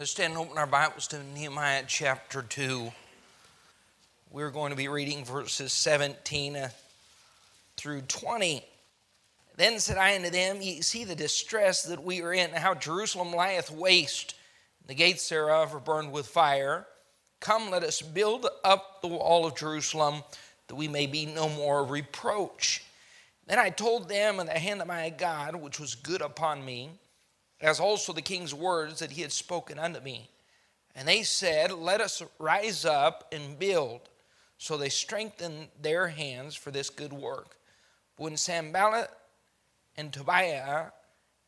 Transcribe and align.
Let's 0.00 0.12
stand 0.12 0.32
and 0.32 0.40
open 0.40 0.56
our 0.56 0.66
Bibles 0.66 1.08
to 1.08 1.22
Nehemiah 1.22 1.84
chapter 1.86 2.40
2. 2.40 2.90
We're 4.30 4.50
going 4.50 4.70
to 4.70 4.76
be 4.76 4.88
reading 4.88 5.26
verses 5.26 5.74
17 5.74 6.56
uh, 6.56 6.70
through 7.76 8.00
20. 8.08 8.64
Then 9.58 9.78
said 9.78 9.98
I 9.98 10.16
unto 10.16 10.30
them, 10.30 10.62
Ye 10.62 10.80
see 10.80 11.04
the 11.04 11.14
distress 11.14 11.82
that 11.82 12.02
we 12.02 12.22
are 12.22 12.32
in, 12.32 12.48
and 12.48 12.56
how 12.56 12.72
Jerusalem 12.72 13.34
lieth 13.34 13.70
waste, 13.70 14.36
the 14.86 14.94
gates 14.94 15.28
thereof 15.28 15.74
are 15.74 15.80
burned 15.80 16.12
with 16.12 16.26
fire. 16.26 16.86
Come, 17.40 17.70
let 17.70 17.84
us 17.84 18.00
build 18.00 18.46
up 18.64 19.02
the 19.02 19.08
wall 19.08 19.44
of 19.44 19.54
Jerusalem, 19.54 20.22
that 20.68 20.76
we 20.76 20.88
may 20.88 21.08
be 21.08 21.26
no 21.26 21.50
more 21.50 21.84
reproach. 21.84 22.82
Then 23.46 23.58
I 23.58 23.68
told 23.68 24.08
them 24.08 24.40
in 24.40 24.46
the 24.46 24.58
hand 24.58 24.80
of 24.80 24.88
my 24.88 25.10
God, 25.10 25.56
which 25.56 25.78
was 25.78 25.94
good 25.94 26.22
upon 26.22 26.64
me, 26.64 26.88
as 27.60 27.80
also 27.80 28.12
the 28.12 28.22
king's 28.22 28.54
words 28.54 29.00
that 29.00 29.12
he 29.12 29.22
had 29.22 29.32
spoken 29.32 29.78
unto 29.78 30.00
me. 30.00 30.30
And 30.94 31.06
they 31.06 31.22
said, 31.22 31.72
Let 31.72 32.00
us 32.00 32.22
rise 32.38 32.84
up 32.84 33.32
and 33.32 33.58
build. 33.58 34.08
So 34.58 34.76
they 34.76 34.88
strengthened 34.88 35.68
their 35.80 36.08
hands 36.08 36.54
for 36.54 36.70
this 36.70 36.90
good 36.90 37.12
work. 37.12 37.56
But 38.16 38.24
when 38.24 38.36
Sanballat 38.36 39.10
and 39.96 40.12
Tobiah 40.12 40.86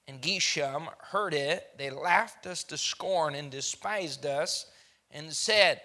and 0.08 0.20
Geshem 0.22 0.88
heard 1.10 1.34
it, 1.34 1.70
they 1.76 1.90
laughed 1.90 2.46
us 2.46 2.64
to 2.64 2.78
scorn 2.78 3.34
and 3.34 3.50
despised 3.50 4.24
us 4.24 4.66
and 5.10 5.32
said, 5.32 5.80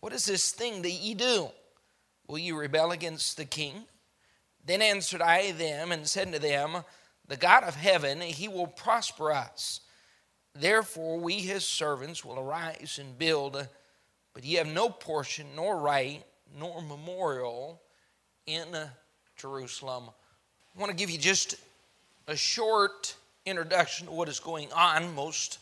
What 0.00 0.12
is 0.12 0.26
this 0.26 0.52
thing 0.52 0.82
that 0.82 0.90
ye 0.90 1.14
do? 1.14 1.48
Will 2.26 2.38
ye 2.38 2.52
rebel 2.52 2.92
against 2.92 3.36
the 3.36 3.44
king? 3.44 3.84
Then 4.64 4.80
answered 4.80 5.20
I 5.20 5.52
them 5.52 5.92
and 5.92 6.08
said 6.08 6.32
to 6.32 6.38
them, 6.38 6.84
the 7.28 7.36
God 7.36 7.64
of 7.64 7.74
heaven, 7.74 8.20
he 8.20 8.48
will 8.48 8.66
prosper 8.66 9.32
us. 9.32 9.80
Therefore, 10.54 11.18
we, 11.18 11.34
his 11.34 11.64
servants, 11.64 12.24
will 12.24 12.38
arise 12.38 12.98
and 13.00 13.18
build, 13.18 13.66
but 14.32 14.44
ye 14.44 14.54
have 14.54 14.66
no 14.66 14.88
portion, 14.88 15.46
nor 15.56 15.78
right, 15.78 16.22
nor 16.58 16.82
memorial 16.82 17.80
in 18.46 18.68
Jerusalem. 19.36 20.10
I 20.76 20.80
want 20.80 20.90
to 20.90 20.96
give 20.96 21.10
you 21.10 21.18
just 21.18 21.56
a 22.28 22.36
short 22.36 23.16
introduction 23.46 24.06
to 24.06 24.12
what 24.12 24.28
is 24.28 24.40
going 24.40 24.72
on. 24.72 25.14
Most 25.14 25.58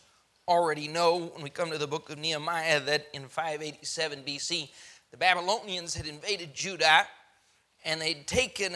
already 0.47 0.87
know 0.87 1.31
when 1.33 1.41
we 1.41 1.49
come 1.49 1.71
to 1.71 1.77
the 1.77 1.87
book 1.87 2.09
of 2.09 2.17
Nehemiah 2.17 2.79
that 2.81 3.07
in 3.13 3.27
587 3.27 4.23
BC, 4.23 4.69
the 5.11 5.17
Babylonians 5.17 5.95
had 5.95 6.07
invaded 6.07 6.53
Judah 6.53 7.07
and 7.85 8.01
they'd 8.01 8.27
taken 8.27 8.75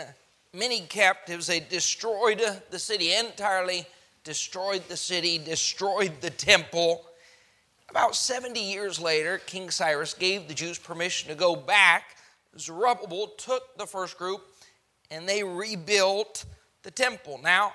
many 0.54 0.82
captives. 0.82 1.48
They 1.48 1.60
destroyed 1.60 2.42
the 2.70 2.80
city 2.80 3.14
entirely, 3.14 3.86
destroyed 4.24 4.84
the 4.88 4.98
city, 4.98 5.38
destroyed 5.38 6.22
the 6.22 6.30
temple. 6.30 7.06
About 7.90 8.16
70 8.16 8.60
years 8.60 9.00
later, 9.00 9.38
King 9.40 9.70
Cyrus 9.70 10.14
gave 10.14 10.48
the 10.48 10.54
Jews 10.54 10.78
permission 10.78 11.30
to 11.30 11.36
go 11.36 11.56
back. 11.56 12.18
Zerubbabel 12.58 13.28
took 13.38 13.78
the 13.78 13.86
first 13.86 14.18
group 14.18 14.42
and 15.10 15.28
they 15.28 15.44
rebuilt 15.44 16.46
the 16.84 16.92
temple. 16.92 17.40
Now, 17.42 17.74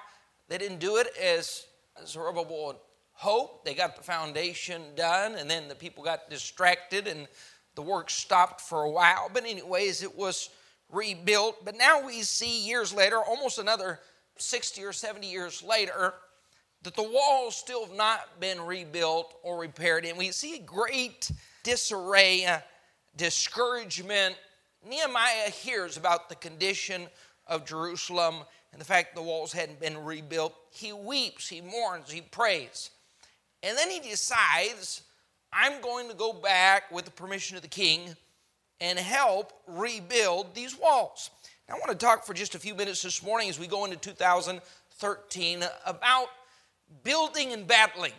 they 0.49 0.59
didn't 0.59 0.81
do 0.81 0.97
it 0.97 1.09
as 1.17 1.67
Zerubbabel 2.07 2.81
hoped. 3.13 3.65
They 3.65 3.75
got 3.75 3.97
the 3.97 4.03
foundation 4.03 4.83
done 4.97 5.37
and 5.37 5.49
then 5.49 5.69
the 5.69 5.75
people 5.75 6.05
got 6.05 6.29
distracted 6.29 7.07
and 7.07 7.27
the 7.75 7.83
work 7.83 8.11
stopped 8.11 8.61
for 8.61 8.83
a 8.83 8.91
while. 8.91 9.31
But, 9.33 9.45
anyways, 9.45 10.03
it 10.03 10.15
was 10.15 10.51
rebuilt. 10.93 11.65
But 11.65 11.77
now 11.77 12.05
we 12.05 12.23
see 12.23 12.67
years 12.67 12.95
later, 12.95 13.17
almost 13.19 13.59
another 13.59 13.99
60 14.37 14.85
or 14.85 14.93
70 14.93 15.27
years 15.27 15.63
later, 15.63 16.15
that 16.83 16.95
the 16.95 17.03
walls 17.03 17.57
still 17.57 17.87
have 17.87 17.97
not 17.97 18.41
been 18.41 18.61
rebuilt 18.61 19.35
or 19.43 19.59
repaired. 19.59 20.05
And 20.05 20.19
we 20.19 20.31
see 20.31 20.59
great 20.59 21.31
disarray, 21.63 22.45
uh, 22.45 22.59
discouragement. 23.17 24.37
Nehemiah 24.89 25.51
hears 25.51 25.97
about 25.97 26.29
the 26.29 26.35
condition 26.35 27.07
of 27.47 27.65
Jerusalem 27.65 28.37
and 28.73 28.81
the 28.81 28.85
fact 28.85 29.15
the 29.15 29.23
walls 29.23 29.53
hadn't 29.53 29.81
been 29.81 30.03
rebuilt. 30.05 30.55
He 30.71 30.93
weeps, 30.93 31.49
he 31.49 31.61
mourns, 31.61 32.11
he 32.11 32.21
prays. 32.21 32.91
And 33.63 33.77
then 33.79 33.91
he 33.91 34.01
decides, 34.01 35.03
I'm 35.53 35.81
going 35.83 36.09
to 36.09 36.15
go 36.15 36.33
back 36.33 36.91
with 36.91 37.05
the 37.05 37.11
permission 37.11 37.57
of 37.57 37.63
the 37.63 37.69
king 37.69 38.17
and 38.83 38.99
help 38.99 39.53
rebuild 39.69 40.57
these 40.57 40.77
walls. 40.77 41.31
Now, 41.69 41.77
I 41.77 41.79
want 41.79 41.99
to 41.99 42.05
talk 42.05 42.27
for 42.27 42.35
just 42.35 42.57
a 42.57 42.59
few 42.59 42.75
minutes 42.75 43.01
this 43.03 43.23
morning 43.23 43.49
as 43.49 43.59
we 43.59 43.69
go 43.69 43.85
into 43.85 43.97
2013 43.97 45.65
about 45.87 46.27
building 47.05 47.53
and 47.53 47.65
battling 47.65 48.13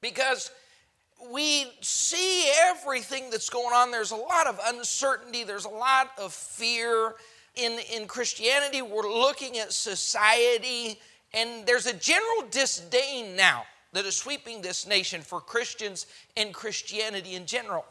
because 0.00 0.50
we 1.30 1.66
see 1.80 2.50
everything 2.64 3.30
that's 3.30 3.48
going 3.48 3.72
on. 3.72 3.92
There's 3.92 4.10
a 4.10 4.16
lot 4.16 4.48
of 4.48 4.58
uncertainty, 4.66 5.44
there's 5.44 5.64
a 5.64 5.70
lot 5.70 6.10
of 6.18 6.32
fear. 6.32 7.14
In, 7.54 7.78
in 7.92 8.06
Christianity, 8.06 8.82
we're 8.82 9.12
looking 9.12 9.58
at 9.58 9.72
society, 9.72 11.00
and 11.34 11.66
there's 11.66 11.86
a 11.86 11.94
general 11.94 12.48
disdain 12.50 13.34
now 13.34 13.64
that 13.92 14.04
is 14.04 14.16
sweeping 14.16 14.60
this 14.60 14.86
nation 14.86 15.22
for 15.22 15.40
Christians 15.40 16.06
and 16.36 16.54
Christianity 16.54 17.34
in 17.34 17.46
general. 17.46 17.84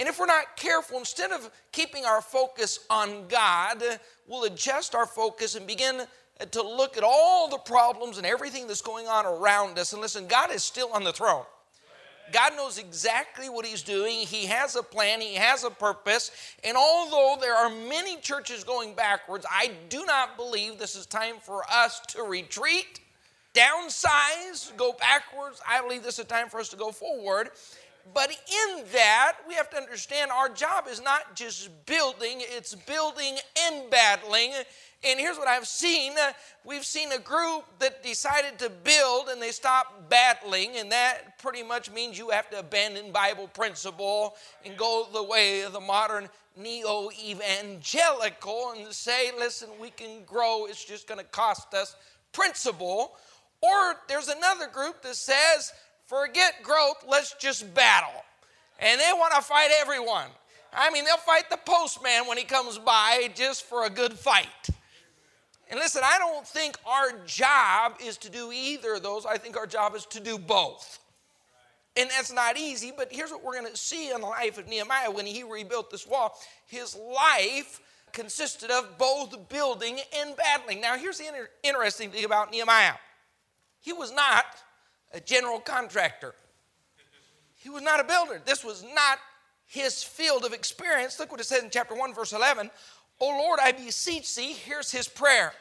And 0.00 0.08
if 0.08 0.18
we're 0.18 0.24
not 0.24 0.56
careful, 0.56 0.98
instead 0.98 1.30
of 1.30 1.50
keeping 1.72 2.06
our 2.06 2.22
focus 2.22 2.80
on 2.88 3.28
God, 3.28 3.82
we'll 4.26 4.44
adjust 4.44 4.94
our 4.94 5.04
focus 5.04 5.54
and 5.56 5.66
begin 5.66 6.00
to 6.52 6.62
look 6.62 6.96
at 6.96 7.04
all 7.04 7.48
the 7.48 7.58
problems 7.58 8.16
and 8.16 8.26
everything 8.26 8.66
that's 8.66 8.80
going 8.80 9.06
on 9.06 9.26
around 9.26 9.78
us. 9.78 9.92
And 9.92 10.00
listen, 10.00 10.26
God 10.26 10.50
is 10.52 10.62
still 10.62 10.90
on 10.94 11.04
the 11.04 11.12
throne. 11.12 11.44
God 12.32 12.56
knows 12.56 12.78
exactly 12.78 13.50
what 13.50 13.66
He's 13.66 13.82
doing. 13.82 14.20
He 14.26 14.46
has 14.46 14.74
a 14.74 14.82
plan, 14.82 15.20
He 15.20 15.34
has 15.34 15.64
a 15.64 15.70
purpose. 15.70 16.30
And 16.64 16.78
although 16.78 17.36
there 17.38 17.54
are 17.54 17.68
many 17.68 18.16
churches 18.18 18.64
going 18.64 18.94
backwards, 18.94 19.44
I 19.50 19.72
do 19.90 20.06
not 20.06 20.38
believe 20.38 20.78
this 20.78 20.94
is 20.94 21.04
time 21.04 21.36
for 21.42 21.62
us 21.70 22.00
to 22.08 22.22
retreat, 22.22 23.00
downsize, 23.52 24.74
go 24.78 24.94
backwards. 24.98 25.60
I 25.68 25.82
believe 25.82 26.02
this 26.02 26.18
is 26.18 26.24
a 26.24 26.28
time 26.28 26.48
for 26.48 26.60
us 26.60 26.70
to 26.70 26.76
go 26.76 26.90
forward. 26.90 27.50
But 28.12 28.30
in 28.30 28.84
that, 28.92 29.36
we 29.46 29.54
have 29.54 29.70
to 29.70 29.76
understand 29.76 30.30
our 30.30 30.48
job 30.48 30.86
is 30.88 31.02
not 31.02 31.34
just 31.34 31.70
building, 31.86 32.38
it's 32.40 32.74
building 32.74 33.36
and 33.66 33.90
battling. 33.90 34.52
And 35.02 35.18
here's 35.18 35.38
what 35.38 35.48
I've 35.48 35.66
seen 35.66 36.12
we've 36.64 36.84
seen 36.84 37.12
a 37.12 37.18
group 37.18 37.64
that 37.78 38.02
decided 38.02 38.58
to 38.58 38.70
build 38.70 39.28
and 39.28 39.40
they 39.40 39.50
stopped 39.50 40.10
battling, 40.10 40.76
and 40.76 40.92
that 40.92 41.38
pretty 41.38 41.62
much 41.62 41.90
means 41.90 42.18
you 42.18 42.30
have 42.30 42.50
to 42.50 42.58
abandon 42.58 43.12
Bible 43.12 43.48
principle 43.48 44.36
and 44.64 44.76
go 44.76 45.06
the 45.12 45.22
way 45.22 45.62
of 45.62 45.72
the 45.72 45.80
modern 45.80 46.28
neo 46.56 47.10
evangelical 47.24 48.74
and 48.76 48.92
say, 48.92 49.30
listen, 49.38 49.68
we 49.80 49.90
can 49.90 50.24
grow, 50.24 50.66
it's 50.66 50.84
just 50.84 51.08
going 51.08 51.18
to 51.18 51.24
cost 51.24 51.72
us 51.74 51.96
principle. 52.32 53.12
Or 53.62 53.94
there's 54.08 54.28
another 54.28 54.66
group 54.68 55.02
that 55.02 55.16
says, 55.16 55.72
Forget 56.10 56.54
growth, 56.64 57.04
let's 57.06 57.36
just 57.38 57.72
battle. 57.72 58.24
And 58.80 59.00
they 59.00 59.12
want 59.12 59.32
to 59.36 59.42
fight 59.42 59.70
everyone. 59.80 60.26
I 60.72 60.90
mean, 60.90 61.04
they'll 61.04 61.16
fight 61.18 61.48
the 61.48 61.58
postman 61.64 62.26
when 62.26 62.36
he 62.36 62.42
comes 62.42 62.78
by 62.78 63.30
just 63.36 63.64
for 63.64 63.86
a 63.86 63.90
good 63.90 64.14
fight. 64.14 64.48
And 65.70 65.78
listen, 65.78 66.02
I 66.04 66.18
don't 66.18 66.44
think 66.44 66.76
our 66.84 67.12
job 67.26 67.94
is 68.04 68.16
to 68.18 68.30
do 68.30 68.50
either 68.50 68.94
of 68.94 69.04
those. 69.04 69.24
I 69.24 69.36
think 69.36 69.56
our 69.56 69.68
job 69.68 69.94
is 69.94 70.04
to 70.06 70.18
do 70.18 70.36
both. 70.36 70.98
And 71.96 72.10
that's 72.10 72.32
not 72.32 72.58
easy, 72.58 72.92
but 72.96 73.12
here's 73.12 73.30
what 73.30 73.44
we're 73.44 73.60
going 73.60 73.70
to 73.70 73.76
see 73.76 74.10
in 74.10 74.20
the 74.20 74.26
life 74.26 74.58
of 74.58 74.66
Nehemiah 74.66 75.12
when 75.12 75.26
he 75.26 75.44
rebuilt 75.44 75.92
this 75.92 76.08
wall. 76.08 76.36
His 76.66 76.96
life 76.96 77.80
consisted 78.12 78.72
of 78.72 78.98
both 78.98 79.48
building 79.48 80.00
and 80.16 80.34
battling. 80.34 80.80
Now, 80.80 80.96
here's 80.96 81.18
the 81.18 81.28
inter- 81.28 81.50
interesting 81.62 82.10
thing 82.10 82.24
about 82.24 82.50
Nehemiah 82.50 82.94
he 83.80 83.92
was 83.92 84.12
not 84.12 84.44
a 85.12 85.20
general 85.20 85.60
contractor. 85.60 86.34
He 87.56 87.68
was 87.68 87.82
not 87.82 88.00
a 88.00 88.04
builder. 88.04 88.40
This 88.44 88.64
was 88.64 88.84
not 88.94 89.18
his 89.66 90.02
field 90.02 90.44
of 90.44 90.52
experience. 90.52 91.18
Look 91.18 91.30
what 91.30 91.40
it 91.40 91.44
says 91.44 91.62
in 91.62 91.70
chapter 91.70 91.94
1, 91.94 92.14
verse 92.14 92.32
11. 92.32 92.70
O 93.20 93.28
Lord, 93.28 93.60
I 93.62 93.72
beseech 93.72 94.34
thee, 94.34 94.52
here's 94.52 94.90
his 94.90 95.08
prayer. 95.08 95.52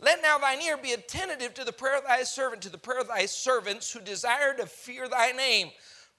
Let 0.00 0.22
now 0.22 0.38
thine 0.38 0.60
ear 0.62 0.76
be 0.76 0.92
attentive 0.92 1.54
to 1.54 1.64
the 1.64 1.72
prayer 1.72 1.98
of 1.98 2.04
thy 2.04 2.22
servant, 2.22 2.62
to 2.62 2.70
the 2.70 2.78
prayer 2.78 3.00
of 3.00 3.08
thy 3.08 3.26
servants 3.26 3.92
who 3.92 4.00
desire 4.00 4.54
to 4.54 4.66
fear 4.66 5.08
thy 5.08 5.32
name. 5.32 5.70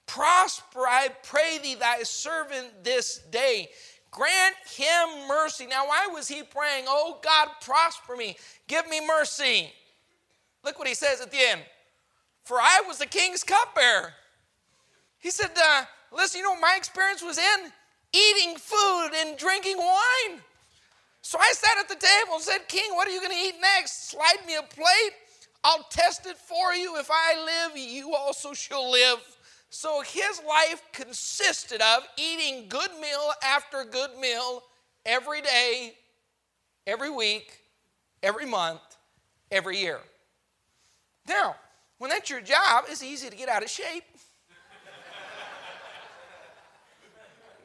Prosper, 0.06 0.80
I 0.80 1.08
pray 1.22 1.58
thee, 1.62 1.74
thy 1.74 2.02
servant 2.02 2.84
this 2.84 3.18
day. 3.30 3.68
Grant 4.10 4.54
him 4.66 5.28
mercy. 5.28 5.66
Now, 5.66 5.88
why 5.88 6.08
was 6.12 6.28
he 6.28 6.42
praying, 6.42 6.84
Oh 6.88 7.18
God, 7.22 7.48
prosper 7.60 8.16
me, 8.16 8.36
give 8.68 8.88
me 8.88 9.06
mercy? 9.06 9.72
Look 10.64 10.78
what 10.78 10.88
he 10.88 10.94
says 10.94 11.20
at 11.20 11.30
the 11.30 11.38
end 11.38 11.60
for 12.46 12.58
I 12.58 12.82
was 12.86 12.98
the 12.98 13.06
king's 13.06 13.44
cupbearer. 13.44 14.14
He 15.18 15.30
said, 15.30 15.50
uh, 15.56 15.84
Listen, 16.12 16.38
you 16.38 16.44
know 16.44 16.58
my 16.60 16.74
experience 16.76 17.22
was 17.22 17.38
in? 17.38 17.72
Eating 18.12 18.56
food 18.56 19.10
and 19.16 19.36
drinking 19.36 19.76
wine. 19.76 20.40
So 21.20 21.38
I 21.38 21.52
sat 21.54 21.78
at 21.78 21.88
the 21.88 21.96
table 21.96 22.34
and 22.34 22.42
said, 22.42 22.68
King, 22.68 22.94
what 22.94 23.08
are 23.08 23.10
you 23.10 23.20
going 23.20 23.32
to 23.32 23.36
eat 23.36 23.56
next? 23.60 24.10
Slide 24.10 24.46
me 24.46 24.54
a 24.54 24.62
plate. 24.62 25.12
I'll 25.64 25.84
test 25.90 26.26
it 26.26 26.38
for 26.38 26.72
you. 26.72 26.96
If 26.98 27.10
I 27.10 27.44
live, 27.44 27.76
you 27.76 28.14
also 28.14 28.52
shall 28.52 28.90
live. 28.90 29.18
So 29.68 30.00
his 30.02 30.40
life 30.46 30.80
consisted 30.92 31.82
of 31.82 32.04
eating 32.16 32.68
good 32.68 32.90
meal 33.00 33.32
after 33.42 33.84
good 33.84 34.16
meal 34.20 34.62
every 35.04 35.42
day, 35.42 35.94
every 36.86 37.10
week, 37.10 37.60
every 38.22 38.46
month, 38.46 38.80
every 39.50 39.78
year. 39.78 39.98
Now, 41.26 41.56
when 41.98 42.10
that's 42.10 42.30
your 42.30 42.40
job, 42.40 42.84
it's 42.88 43.02
easy 43.02 43.30
to 43.30 43.36
get 43.36 43.48
out 43.48 43.62
of 43.62 43.70
shape. 43.70 44.04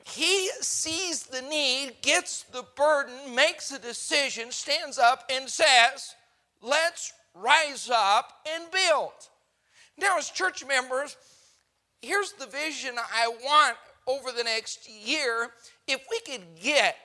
he 0.06 0.50
sees 0.60 1.24
the 1.24 1.42
need, 1.42 1.94
gets 2.02 2.44
the 2.44 2.64
burden, 2.76 3.36
makes 3.36 3.72
a 3.72 3.80
decision, 3.80 4.52
stands 4.52 4.98
up, 4.98 5.30
and 5.32 5.50
says, 5.50 6.16
Let's 6.62 7.14
rise 7.34 7.90
up 7.92 8.32
and 8.48 8.66
build. 8.72 9.14
Now, 9.98 10.18
as 10.18 10.30
church 10.30 10.66
members, 10.66 11.18
here's 12.02 12.34
the 12.34 12.46
vision 12.46 12.96
I 12.98 13.28
want 13.28 13.78
over 14.08 14.32
the 14.32 14.44
next 14.44 14.90
year. 14.90 15.50
If 15.88 16.02
we 16.10 16.20
could 16.22 16.44
get 16.62 16.96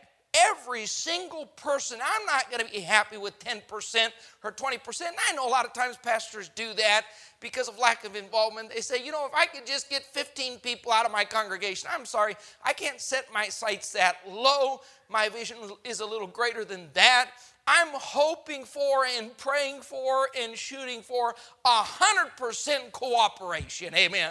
every 0.51 0.87
single 0.87 1.47
person, 1.57 1.99
I'm 2.03 2.27
not 2.27 2.51
going 2.51 2.65
to 2.65 2.73
be 2.73 2.81
happy 2.81 3.17
with 3.17 3.39
10% 3.39 4.11
or 4.43 4.53
20%. 4.53 5.01
And 5.01 5.17
I 5.29 5.35
know 5.35 5.47
a 5.47 5.51
lot 5.51 5.65
of 5.65 5.73
times 5.73 5.97
pastors 6.03 6.51
do 6.55 6.75
that 6.75 7.03
because 7.41 7.69
of 7.69 7.79
lack 7.79 8.05
of 8.05 8.17
involvement. 8.17 8.73
They 8.73 8.81
say, 8.81 9.05
you 9.05 9.13
know, 9.13 9.27
if 9.27 9.35
I 9.35 9.47
could 9.47 9.67
just 9.67 9.91
get 9.91 10.03
15 10.05 10.59
people 10.61 10.93
out 10.93 11.07
of 11.07 11.13
my 11.13 11.25
congregation, 11.25 11.89
I'm 11.93 12.07
sorry, 12.07 12.37
I 12.65 12.73
can't 12.73 13.01
set 13.01 13.27
my 13.33 13.49
sights 13.49 13.93
that 13.93 14.17
low. 14.29 14.81
My 15.09 15.29
vision 15.29 15.59
is 15.85 16.01
a 16.01 16.07
little 16.07 16.27
greater 16.27 16.65
than 16.65 16.89
that. 16.95 17.31
I'm 17.67 17.89
hoping 17.93 18.65
for 18.65 19.07
and 19.19 19.37
praying 19.37 19.83
for 19.83 20.29
and 20.39 20.57
shooting 20.57 21.03
for 21.03 21.35
100% 21.67 22.93
cooperation. 22.93 23.95
Amen. 23.95 24.31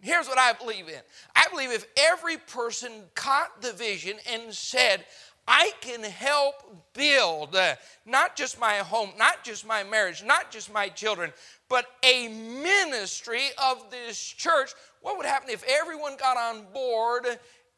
Here's 0.00 0.28
what 0.28 0.38
I 0.38 0.52
believe 0.52 0.88
in 0.88 1.00
I 1.34 1.46
believe 1.50 1.70
if 1.70 1.86
every 1.96 2.36
person 2.36 2.92
caught 3.14 3.60
the 3.60 3.72
vision 3.72 4.16
and 4.30 4.52
said, 4.52 5.04
I 5.46 5.72
can 5.80 6.02
help 6.02 6.54
build 6.94 7.56
uh, 7.56 7.74
not 8.06 8.36
just 8.36 8.60
my 8.60 8.76
home, 8.76 9.10
not 9.18 9.42
just 9.42 9.66
my 9.66 9.82
marriage, 9.82 10.22
not 10.24 10.50
just 10.50 10.72
my 10.72 10.88
children, 10.88 11.32
but 11.68 11.86
a 12.04 12.28
ministry 12.28 13.48
of 13.62 13.90
this 13.90 14.18
church. 14.18 14.72
What 15.00 15.16
would 15.16 15.26
happen 15.26 15.50
if 15.50 15.64
everyone 15.68 16.16
got 16.16 16.36
on 16.36 16.66
board 16.72 17.26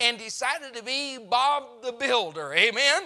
and 0.00 0.19
decided 0.19 0.74
to 0.74 0.82
be 0.82 1.19
Bob 1.19 1.82
the 1.82 1.92
Builder? 1.92 2.52
Amen? 2.52 3.04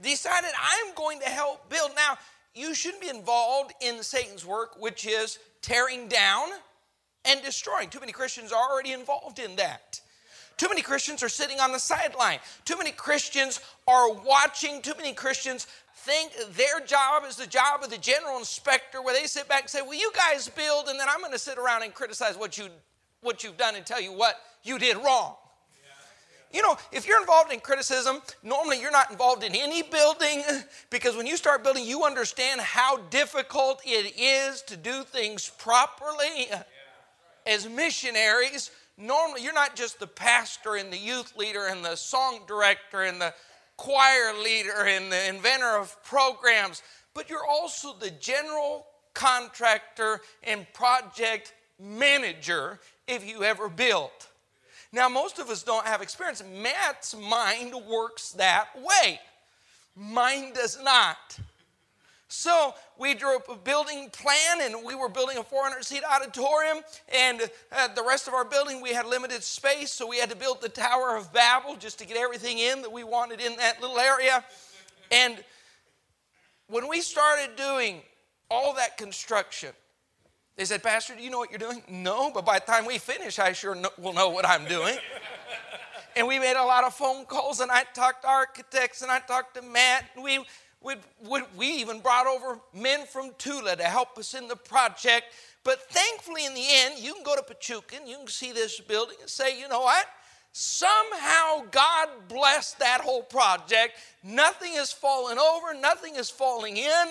decided 0.00 0.50
I'm 0.60 0.94
going 0.94 1.20
to 1.20 1.26
help 1.26 1.68
build. 1.70 1.90
Now, 1.96 2.18
you 2.54 2.74
shouldn't 2.74 3.02
be 3.02 3.08
involved 3.08 3.72
in 3.80 4.02
Satan's 4.02 4.44
work, 4.44 4.80
which 4.80 5.06
is 5.06 5.38
tearing 5.62 6.08
down 6.08 6.48
and 7.24 7.42
destroying. 7.42 7.88
Too 7.88 8.00
many 8.00 8.12
Christians 8.12 8.52
are 8.52 8.70
already 8.70 8.92
involved 8.92 9.38
in 9.38 9.56
that. 9.56 10.00
Too 10.56 10.68
many 10.68 10.82
Christians 10.82 11.22
are 11.22 11.28
sitting 11.28 11.60
on 11.60 11.70
the 11.70 11.78
sideline. 11.78 12.40
Too 12.64 12.76
many 12.76 12.90
Christians 12.90 13.60
are 13.86 14.12
watching. 14.12 14.82
Too 14.82 14.94
many 14.96 15.12
Christians 15.12 15.68
think 15.94 16.32
their 16.56 16.80
job 16.84 17.22
is 17.28 17.36
the 17.36 17.46
job 17.46 17.82
of 17.84 17.90
the 17.90 17.98
general 17.98 18.38
inspector, 18.38 19.00
where 19.00 19.14
they 19.14 19.26
sit 19.26 19.48
back 19.48 19.62
and 19.62 19.70
say, 19.70 19.82
Well, 19.82 19.94
you 19.98 20.10
guys 20.16 20.48
build, 20.48 20.88
and 20.88 20.98
then 20.98 21.06
I'm 21.08 21.20
going 21.20 21.32
to 21.32 21.38
sit 21.38 21.58
around 21.58 21.84
and 21.84 21.94
criticize 21.94 22.36
what, 22.36 22.58
you, 22.58 22.68
what 23.20 23.44
you've 23.44 23.56
done 23.56 23.76
and 23.76 23.86
tell 23.86 24.00
you 24.00 24.12
what 24.12 24.34
you 24.64 24.78
did 24.78 24.96
wrong. 24.96 25.36
You 26.52 26.62
know, 26.62 26.78
if 26.92 27.06
you're 27.06 27.20
involved 27.20 27.52
in 27.52 27.60
criticism, 27.60 28.22
normally 28.42 28.80
you're 28.80 28.90
not 28.90 29.10
involved 29.10 29.44
in 29.44 29.54
any 29.54 29.82
building 29.82 30.42
because 30.90 31.14
when 31.14 31.26
you 31.26 31.36
start 31.36 31.62
building, 31.62 31.84
you 31.84 32.04
understand 32.04 32.60
how 32.60 32.96
difficult 33.10 33.82
it 33.84 34.18
is 34.18 34.62
to 34.62 34.76
do 34.76 35.02
things 35.04 35.52
properly. 35.58 36.48
As 37.46 37.68
missionaries, 37.68 38.70
normally 38.96 39.42
you're 39.42 39.52
not 39.52 39.76
just 39.76 40.00
the 40.00 40.06
pastor 40.06 40.76
and 40.76 40.92
the 40.92 40.98
youth 40.98 41.36
leader 41.36 41.66
and 41.66 41.84
the 41.84 41.96
song 41.96 42.40
director 42.46 43.02
and 43.02 43.20
the 43.20 43.34
choir 43.76 44.34
leader 44.42 44.84
and 44.86 45.10
the 45.10 45.28
inventor 45.28 45.78
of 45.78 46.02
programs, 46.02 46.82
but 47.14 47.30
you're 47.30 47.46
also 47.46 47.94
the 47.94 48.10
general 48.10 48.86
contractor 49.14 50.20
and 50.42 50.66
project 50.74 51.54
manager 51.80 52.80
if 53.06 53.26
you 53.26 53.42
ever 53.44 53.68
built. 53.68 54.28
Now, 54.92 55.08
most 55.08 55.38
of 55.38 55.50
us 55.50 55.62
don't 55.62 55.86
have 55.86 56.02
experience. 56.02 56.42
Matt's 56.42 57.14
mind 57.14 57.74
works 57.88 58.32
that 58.32 58.68
way, 58.76 59.20
mine 59.96 60.52
does 60.52 60.78
not. 60.82 61.38
So 62.28 62.74
we 62.98 63.14
drew 63.14 63.36
up 63.36 63.48
a 63.48 63.56
building 63.56 64.10
plan 64.10 64.60
and 64.60 64.84
we 64.84 64.94
were 64.94 65.08
building 65.08 65.38
a 65.38 65.42
400 65.42 65.82
seat 65.82 66.02
auditorium. 66.04 66.82
And 67.12 67.42
uh, 67.72 67.88
the 67.94 68.04
rest 68.06 68.28
of 68.28 68.34
our 68.34 68.44
building, 68.44 68.82
we 68.82 68.92
had 68.92 69.06
limited 69.06 69.42
space. 69.42 69.90
So 69.90 70.06
we 70.06 70.18
had 70.18 70.28
to 70.30 70.36
build 70.36 70.60
the 70.60 70.68
Tower 70.68 71.16
of 71.16 71.32
Babel 71.32 71.76
just 71.76 71.98
to 72.00 72.06
get 72.06 72.18
everything 72.18 72.58
in 72.58 72.82
that 72.82 72.92
we 72.92 73.02
wanted 73.02 73.40
in 73.40 73.56
that 73.56 73.80
little 73.80 73.98
area. 73.98 74.44
And 75.10 75.42
when 76.68 76.86
we 76.86 77.00
started 77.00 77.56
doing 77.56 78.02
all 78.50 78.74
that 78.74 78.98
construction, 78.98 79.70
they 80.56 80.66
said, 80.66 80.82
Pastor, 80.82 81.14
do 81.14 81.22
you 81.22 81.30
know 81.30 81.38
what 81.38 81.50
you're 81.50 81.58
doing? 81.58 81.82
No, 81.88 82.30
but 82.30 82.44
by 82.44 82.58
the 82.58 82.66
time 82.66 82.84
we 82.84 82.98
finish, 82.98 83.38
I 83.38 83.52
sure 83.52 83.74
know, 83.74 83.90
will 83.96 84.12
know 84.12 84.28
what 84.28 84.46
I'm 84.46 84.66
doing. 84.66 84.96
and 86.16 86.26
we 86.26 86.38
made 86.38 86.56
a 86.56 86.64
lot 86.64 86.84
of 86.84 86.92
phone 86.92 87.24
calls, 87.24 87.60
and 87.60 87.70
I 87.70 87.84
talked 87.94 88.22
to 88.22 88.28
architects, 88.28 89.02
and 89.02 89.10
I 89.10 89.20
talked 89.20 89.54
to 89.54 89.62
Matt. 89.62 90.04
And 90.16 90.24
we, 90.24 90.40
we, 90.82 90.94
we 91.56 91.66
even 91.66 92.00
brought 92.00 92.26
over 92.26 92.60
men 92.72 93.04
from 93.06 93.30
Tula 93.38 93.76
to 93.76 93.84
help 93.84 94.16
us 94.16 94.34
in 94.34 94.48
the 94.48 94.56
project. 94.56 95.26
But 95.64 95.90
thankfully, 95.90 96.46
in 96.46 96.54
the 96.54 96.64
end, 96.66 96.98
you 96.98 97.14
can 97.14 97.24
go 97.24 97.34
to 97.34 97.42
Pachuca 97.42 97.96
and 97.96 98.08
you 98.08 98.16
can 98.16 98.28
see 98.28 98.52
this 98.52 98.80
building 98.80 99.16
and 99.20 99.28
say, 99.28 99.58
you 99.58 99.68
know 99.68 99.80
what? 99.80 100.06
Somehow 100.52 101.64
God 101.70 102.08
blessed 102.28 102.78
that 102.78 103.00
whole 103.00 103.22
project. 103.22 103.94
Nothing 104.22 104.72
is 104.74 104.92
falling 104.92 105.38
over, 105.38 105.74
nothing 105.74 106.16
is 106.16 106.30
falling 106.30 106.76
in. 106.76 107.06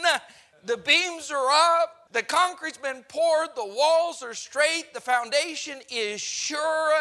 The 0.66 0.78
beams 0.78 1.32
are 1.32 1.50
up, 1.50 2.08
the 2.12 2.24
concrete's 2.24 2.78
been 2.78 3.04
poured, 3.08 3.50
the 3.56 3.66
walls 3.66 4.24
are 4.24 4.34
straight, 4.34 4.94
the 4.94 5.02
foundation 5.02 5.80
is 5.90 6.20
sure. 6.20 6.94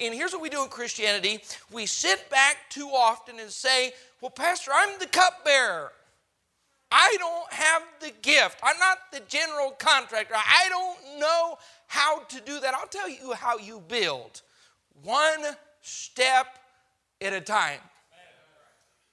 And 0.00 0.14
here's 0.14 0.32
what 0.32 0.42
we 0.42 0.50
do 0.50 0.62
in 0.62 0.68
Christianity 0.68 1.40
we 1.70 1.86
sit 1.86 2.28
back 2.28 2.56
too 2.70 2.88
often 2.88 3.38
and 3.38 3.50
say, 3.50 3.92
Well, 4.20 4.30
Pastor, 4.30 4.72
I'm 4.74 4.98
the 4.98 5.06
cupbearer. 5.06 5.92
I 6.90 7.16
don't 7.18 7.52
have 7.52 7.82
the 8.00 8.12
gift. 8.22 8.58
I'm 8.62 8.78
not 8.78 8.98
the 9.12 9.20
general 9.28 9.72
contractor. 9.72 10.34
I 10.34 10.68
don't 10.68 11.20
know 11.20 11.58
how 11.86 12.20
to 12.20 12.40
do 12.40 12.60
that. 12.60 12.74
I'll 12.74 12.86
tell 12.86 13.08
you 13.08 13.32
how 13.34 13.58
you 13.58 13.82
build 13.86 14.42
one 15.02 15.44
step 15.82 16.46
at 17.20 17.32
a 17.32 17.40
time. 17.40 17.80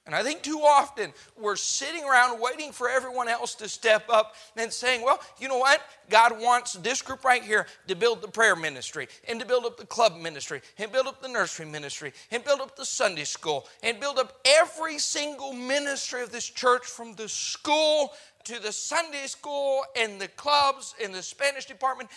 And 0.05 0.13
I 0.13 0.21
think 0.21 0.43
too 0.43 0.59
often 0.59 1.11
we're 1.35 1.55
sitting 1.55 2.03
around 2.03 2.39
waiting 2.39 2.71
for 2.71 2.87
everyone 2.87 3.27
else 3.27 3.55
to 3.55 3.67
step 3.67 4.07
up 4.07 4.35
and 4.55 4.71
saying, 4.71 5.03
well, 5.03 5.19
you 5.39 5.47
know 5.47 5.57
what? 5.57 5.81
God 6.11 6.39
wants 6.39 6.73
this 6.73 7.01
group 7.01 7.23
right 7.23 7.41
here 7.41 7.65
to 7.87 7.95
build 7.95 8.21
the 8.21 8.27
prayer 8.27 8.55
ministry 8.55 9.07
and 9.27 9.39
to 9.39 9.47
build 9.47 9.65
up 9.65 9.77
the 9.77 9.85
club 9.85 10.15
ministry 10.15 10.61
and 10.77 10.91
build 10.91 11.07
up 11.07 11.23
the 11.23 11.27
nursery 11.27 11.65
ministry 11.65 12.13
and 12.29 12.43
build 12.43 12.61
up 12.61 12.75
the 12.75 12.85
Sunday 12.85 13.23
school 13.23 13.67
and 13.81 13.99
build 13.99 14.19
up 14.19 14.39
every 14.45 14.99
single 14.99 15.53
ministry 15.53 16.21
of 16.21 16.31
this 16.31 16.47
church 16.47 16.85
from 16.85 17.13
the 17.15 17.27
school 17.27 18.13
to 18.43 18.61
the 18.61 18.71
Sunday 18.71 19.25
school 19.25 19.83
and 19.97 20.21
the 20.21 20.27
clubs 20.27 20.93
and 21.03 21.15
the 21.15 21.23
Spanish 21.23 21.65
department. 21.65 22.11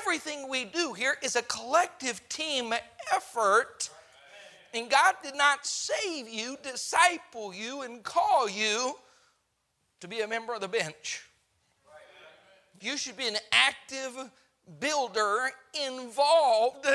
Everything 0.00 0.48
we 0.48 0.64
do 0.64 0.92
here 0.92 1.16
is 1.22 1.36
a 1.36 1.42
collective 1.42 2.28
team 2.28 2.74
effort 3.14 3.90
and 4.74 4.90
God 4.90 5.14
did 5.22 5.34
not 5.36 5.66
save 5.66 6.28
you, 6.28 6.56
disciple 6.62 7.54
you, 7.54 7.82
and 7.82 8.02
call 8.02 8.48
you 8.48 8.94
to 10.00 10.08
be 10.08 10.20
a 10.20 10.28
member 10.28 10.54
of 10.54 10.60
the 10.60 10.68
bench. 10.68 11.24
You 12.80 12.96
should 12.96 13.16
be 13.16 13.26
an 13.26 13.36
active 13.50 14.30
builder 14.78 15.50
involved 15.86 16.86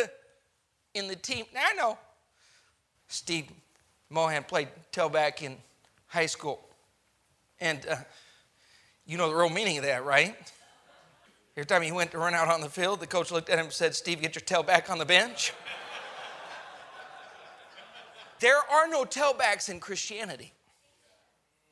in 0.93 1.07
the 1.07 1.15
team. 1.15 1.45
Now, 1.53 1.61
I 1.71 1.73
know 1.73 1.97
Steve 3.07 3.45
Mohan 4.09 4.43
played 4.43 4.69
tailback 4.91 5.41
in 5.41 5.57
high 6.07 6.27
school. 6.27 6.61
And 7.59 7.85
uh, 7.89 7.95
you 9.05 9.17
know 9.17 9.29
the 9.29 9.35
real 9.35 9.49
meaning 9.49 9.77
of 9.77 9.83
that, 9.83 10.05
right? 10.05 10.35
Every 11.55 11.65
time 11.65 11.81
he 11.81 11.91
went 11.91 12.11
to 12.11 12.17
run 12.17 12.33
out 12.33 12.47
on 12.47 12.61
the 12.61 12.69
field, 12.69 12.99
the 12.99 13.07
coach 13.07 13.31
looked 13.31 13.49
at 13.49 13.59
him 13.59 13.65
and 13.65 13.73
said, 13.73 13.93
Steve, 13.93 14.21
get 14.21 14.35
your 14.35 14.41
tail 14.41 14.63
back 14.63 14.89
on 14.89 14.97
the 14.97 15.05
bench. 15.05 15.53
There 18.43 18.57
are 18.57 18.89
no 18.89 19.05
tailbacks 19.05 19.69
in 19.69 19.79
Christianity. 19.79 20.51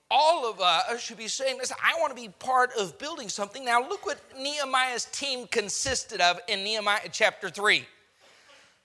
All 0.09 0.49
of 0.49 0.61
us 0.61 1.01
should 1.01 1.17
be 1.17 1.27
saying, 1.27 1.57
listen, 1.57 1.75
I 1.83 1.99
want 1.99 2.15
to 2.15 2.21
be 2.21 2.29
part 2.39 2.69
of 2.79 2.97
building 2.97 3.27
something. 3.27 3.65
Now, 3.65 3.81
look 3.81 4.05
what 4.05 4.21
Nehemiah's 4.39 5.03
team 5.05 5.47
consisted 5.47 6.21
of 6.21 6.39
in 6.47 6.63
Nehemiah 6.63 7.09
chapter 7.11 7.49
3. 7.49 7.85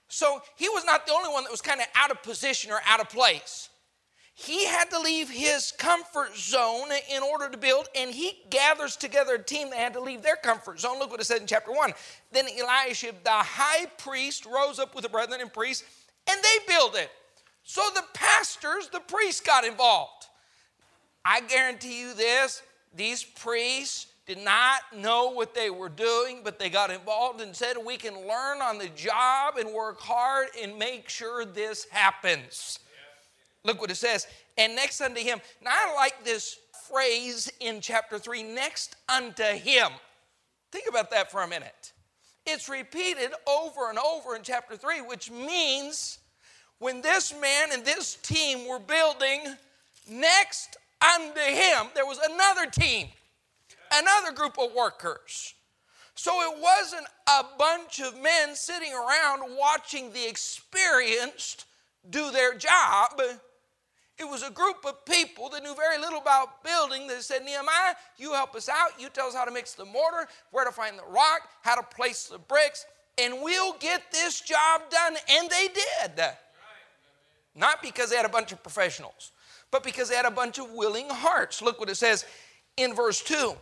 So 0.09 0.41
he 0.57 0.67
was 0.67 0.83
not 0.83 1.07
the 1.07 1.13
only 1.13 1.29
one 1.29 1.43
that 1.45 1.51
was 1.51 1.61
kind 1.61 1.79
of 1.79 1.87
out 1.95 2.11
of 2.11 2.21
position 2.23 2.73
or 2.73 2.81
out 2.85 2.99
of 2.99 3.07
place. 3.09 3.69
he 4.39 4.67
had 4.67 4.91
to 4.91 4.99
leave 4.99 5.31
his 5.31 5.73
comfort 5.79 6.37
zone 6.37 6.89
in 7.11 7.23
order 7.23 7.49
to 7.49 7.57
build, 7.57 7.87
and 7.95 8.11
he 8.11 8.33
gathers 8.51 8.95
together 8.95 9.33
a 9.33 9.43
team 9.43 9.71
that 9.71 9.79
had 9.79 9.93
to 9.93 9.99
leave 9.99 10.21
their 10.21 10.35
comfort 10.35 10.79
zone. 10.79 10.99
Look 10.99 11.09
what 11.09 11.19
it 11.19 11.23
said 11.23 11.41
in 11.41 11.47
chapter 11.47 11.71
1. 11.71 11.91
Then 12.31 12.45
Eliashib, 12.45 13.15
the 13.23 13.31
high 13.31 13.87
priest, 13.97 14.45
rose 14.45 14.77
up 14.77 14.93
with 14.93 15.01
the 15.01 15.09
brethren 15.09 15.41
and 15.41 15.51
priests, 15.51 15.83
and 16.29 16.39
they 16.43 16.71
built 16.71 16.95
it. 16.95 17.09
So 17.69 17.81
the 17.93 18.03
pastors, 18.13 18.87
the 18.87 19.01
priests 19.01 19.41
got 19.41 19.65
involved. 19.65 20.27
I 21.25 21.41
guarantee 21.41 21.99
you 21.99 22.13
this 22.13 22.61
these 22.95 23.25
priests 23.25 24.07
did 24.25 24.37
not 24.37 24.79
know 24.95 25.31
what 25.31 25.53
they 25.53 25.69
were 25.69 25.89
doing, 25.89 26.39
but 26.45 26.59
they 26.59 26.69
got 26.69 26.91
involved 26.91 27.41
and 27.41 27.53
said, 27.53 27.75
We 27.75 27.97
can 27.97 28.15
learn 28.25 28.61
on 28.61 28.77
the 28.77 28.87
job 28.95 29.57
and 29.57 29.73
work 29.73 29.99
hard 29.99 30.47
and 30.61 30.79
make 30.79 31.09
sure 31.09 31.43
this 31.43 31.85
happens. 31.91 32.79
Look 33.65 33.81
what 33.81 33.91
it 33.91 33.95
says. 33.95 34.27
And 34.57 34.73
next 34.73 35.01
unto 35.01 35.19
him. 35.19 35.41
Now 35.61 35.71
I 35.73 35.93
like 35.93 36.23
this 36.23 36.57
phrase 36.89 37.51
in 37.59 37.81
chapter 37.81 38.17
3 38.17 38.43
next 38.43 38.95
unto 39.09 39.43
him. 39.43 39.89
Think 40.71 40.87
about 40.87 41.11
that 41.11 41.29
for 41.29 41.43
a 41.43 41.47
minute. 41.49 41.91
It's 42.45 42.69
repeated 42.69 43.31
over 43.45 43.89
and 43.89 43.99
over 43.99 44.37
in 44.37 44.43
chapter 44.43 44.77
3, 44.77 45.01
which 45.01 45.29
means 45.29 46.19
when 46.79 47.01
this 47.01 47.33
man 47.39 47.69
and 47.73 47.83
this 47.83 48.15
team 48.15 48.67
were 48.67 48.79
building, 48.79 49.55
next 50.09 50.77
unto 51.01 51.39
him, 51.39 51.87
there 51.95 52.05
was 52.05 52.19
another 52.19 52.69
team, 52.69 53.07
another 53.93 54.31
group 54.31 54.57
of 54.59 54.73
workers. 54.73 55.53
So 56.15 56.31
it 56.41 56.59
wasn't 56.59 57.07
a 57.27 57.43
bunch 57.57 57.99
of 57.99 58.19
men 58.21 58.55
sitting 58.55 58.91
around 58.91 59.55
watching 59.57 60.11
the 60.13 60.27
experienced 60.27 61.65
do 62.09 62.31
their 62.31 62.55
job. 62.55 63.21
It 64.17 64.23
was 64.23 64.41
a 64.41 64.49
group 64.49 64.77
of 64.85 65.05
people 65.05 65.49
that 65.49 65.61
knew 65.61 65.75
very 65.75 65.99
little 65.99 66.19
about 66.19 66.63
building 66.63 67.05
that 67.07 67.21
said, 67.21 67.43
Nehemiah, 67.43 67.93
you 68.17 68.33
help 68.33 68.55
us 68.55 68.67
out. 68.67 68.99
You 68.99 69.09
tell 69.09 69.27
us 69.27 69.35
how 69.35 69.45
to 69.45 69.51
mix 69.51 69.73
the 69.73 69.85
mortar, 69.85 70.27
where 70.49 70.65
to 70.65 70.71
find 70.71 70.97
the 70.97 71.03
rock, 71.03 71.41
how 71.61 71.75
to 71.75 71.83
place 71.83 72.27
the 72.27 72.39
bricks, 72.39 72.87
and 73.19 73.35
we'll 73.43 73.73
get 73.73 74.11
this 74.11 74.41
job 74.41 74.89
done. 74.89 75.17
And 75.29 75.49
they 75.49 75.67
did. 75.67 76.23
Not 77.57 77.81
because 77.81 78.11
they 78.11 78.15
had 78.15 78.25
a 78.25 78.29
bunch 78.29 78.51
of 78.51 78.61
professionals, 78.61 79.31
but 79.71 79.83
because 79.83 80.09
they 80.09 80.15
had 80.15 80.25
a 80.25 80.31
bunch 80.31 80.59
of 80.59 80.71
willing 80.71 81.09
hearts. 81.09 81.61
Look 81.61 81.79
what 81.79 81.89
it 81.89 81.95
says 81.95 82.23
in 82.77 82.93
verse 82.93 83.21
2. 83.21 83.55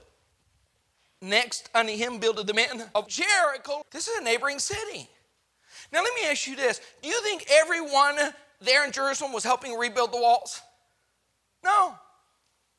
Next 1.22 1.70
unto 1.74 1.94
him 1.94 2.20
builded 2.20 2.46
the 2.46 2.54
men 2.54 2.84
of 2.94 3.08
Jericho. 3.08 3.84
This 3.92 4.10
is 4.10 4.20
a 4.20 4.24
neighboring 4.24 4.60
city. 4.60 5.10
Now, 5.94 6.04
let 6.04 6.14
me 6.14 6.30
ask 6.30 6.46
you 6.46 6.58
this 6.58 6.82
Do 7.02 7.08
you 7.08 7.22
think 7.22 7.46
everyone 7.50 8.18
there 8.60 8.86
in 8.86 8.92
Jerusalem 8.92 9.32
was 9.32 9.46
helping 9.46 9.78
rebuild 9.78 10.12
the 10.12 10.20
walls? 10.20 10.62
No. 11.64 11.96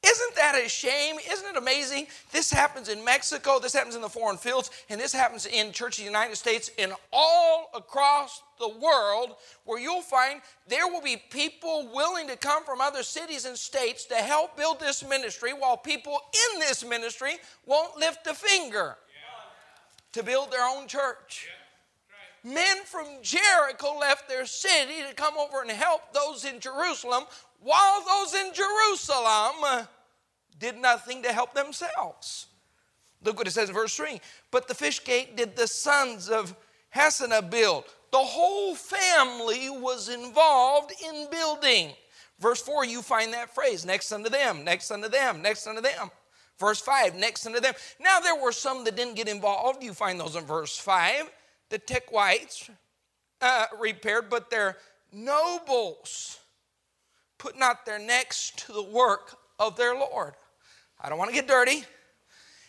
Isn't 0.07 0.35
that 0.37 0.55
a 0.65 0.69
shame? 0.69 1.17
Isn't 1.31 1.49
it 1.49 1.57
amazing? 1.57 2.07
This 2.31 2.51
happens 2.51 2.89
in 2.89 3.05
Mexico, 3.05 3.59
this 3.59 3.73
happens 3.73 3.97
in 3.97 4.03
the 4.03 4.09
foreign 4.09 4.37
fields, 4.37 4.71
and 4.89 5.01
this 5.01 5.13
happens 5.13 5.47
in 5.47 5.73
Church 5.73 5.99
of 5.99 6.05
the 6.05 6.11
United 6.11 6.37
States 6.37 6.71
and 6.79 6.93
all 7.13 7.71
across 7.75 8.43
the 8.59 8.69
world 8.69 9.37
where 9.65 9.81
you'll 9.81 10.03
find 10.03 10.41
there 10.69 10.87
will 10.87 11.03
be 11.03 11.17
people 11.31 11.91
willing 11.93 12.29
to 12.29 12.37
come 12.37 12.65
from 12.65 12.81
other 12.81 13.03
cities 13.03 13.45
and 13.45 13.57
states 13.57 14.05
to 14.07 14.15
help 14.15 14.57
build 14.57 14.81
this 14.81 15.07
ministry 15.07 15.53
while 15.53 15.77
people 15.77 16.21
in 16.55 16.61
this 16.61 16.85
ministry 16.85 17.33
won't 17.67 17.97
lift 17.99 18.27
a 18.27 18.35
finger 18.35 18.97
to 20.13 20.23
build 20.23 20.51
their 20.51 20.67
own 20.67 20.87
church 20.87 21.49
men 22.47 22.77
from 22.85 23.07
Jericho 23.23 23.99
left 23.99 24.29
their 24.29 24.47
city 24.47 25.03
to 25.09 25.15
come 25.15 25.35
over 25.37 25.63
and 25.63 25.71
help 25.71 26.13
those 26.13 26.45
in 26.45 26.61
Jerusalem, 26.61 27.25
while 27.61 28.05
those 28.05 28.35
in 28.35 28.53
Jerusalem 28.55 29.89
did 30.59 30.77
nothing 30.77 31.23
to 31.23 31.33
help 31.33 31.55
themselves. 31.55 32.47
Look 33.25 33.39
what 33.39 33.47
it 33.47 33.53
says 33.53 33.69
in 33.69 33.75
verse 33.75 33.97
3. 33.97 34.21
But 34.51 34.69
the 34.69 34.75
fish 34.75 35.03
gate 35.05 35.37
did 35.37 35.57
the 35.57 35.67
sons 35.67 36.29
of 36.29 36.55
Hassenaah 36.95 37.51
build. 37.51 37.85
The 38.13 38.19
whole 38.19 38.75
family 38.75 39.69
was 39.69 40.09
involved 40.09 40.93
in 41.05 41.29
building. 41.31 41.91
Verse 42.39 42.61
4, 42.63 42.85
you 42.85 43.03
find 43.03 43.33
that 43.33 43.55
phrase 43.55 43.85
next 43.85 44.13
unto 44.13 44.29
them, 44.29 44.65
next 44.65 44.91
unto 44.91 45.09
them, 45.09 45.43
next 45.43 45.67
unto 45.67 45.81
them. 45.81 46.11
Verse 46.59 46.81
5, 46.81 47.15
next 47.17 47.47
unto 47.47 47.61
them. 47.61 47.75
Now, 48.01 48.21
there 48.21 48.37
were 48.37 48.53
some 48.53 48.85
that 48.85 48.97
didn't 48.97 49.17
get 49.17 49.29
involved. 49.29 49.83
You 49.83 49.93
find 49.93 50.19
those 50.21 50.37
in 50.37 50.45
verse 50.45 50.77
5 50.79 51.31
the 51.69 51.79
Tekoites 51.79 52.71
uh, 53.41 53.67
repaired, 53.81 54.31
but 54.31 54.51
their 54.51 54.77
nobles 55.13 56.39
put 57.39 57.59
not 57.59 57.85
their 57.85 57.99
necks 57.99 58.53
to 58.57 58.73
the 58.73 58.83
work 58.83 59.37
of 59.59 59.77
their 59.77 59.95
Lord. 59.95 60.35
I 61.01 61.09
don't 61.09 61.19
want 61.19 61.31
to 61.31 61.35
get 61.35 61.47
dirty. 61.47 61.85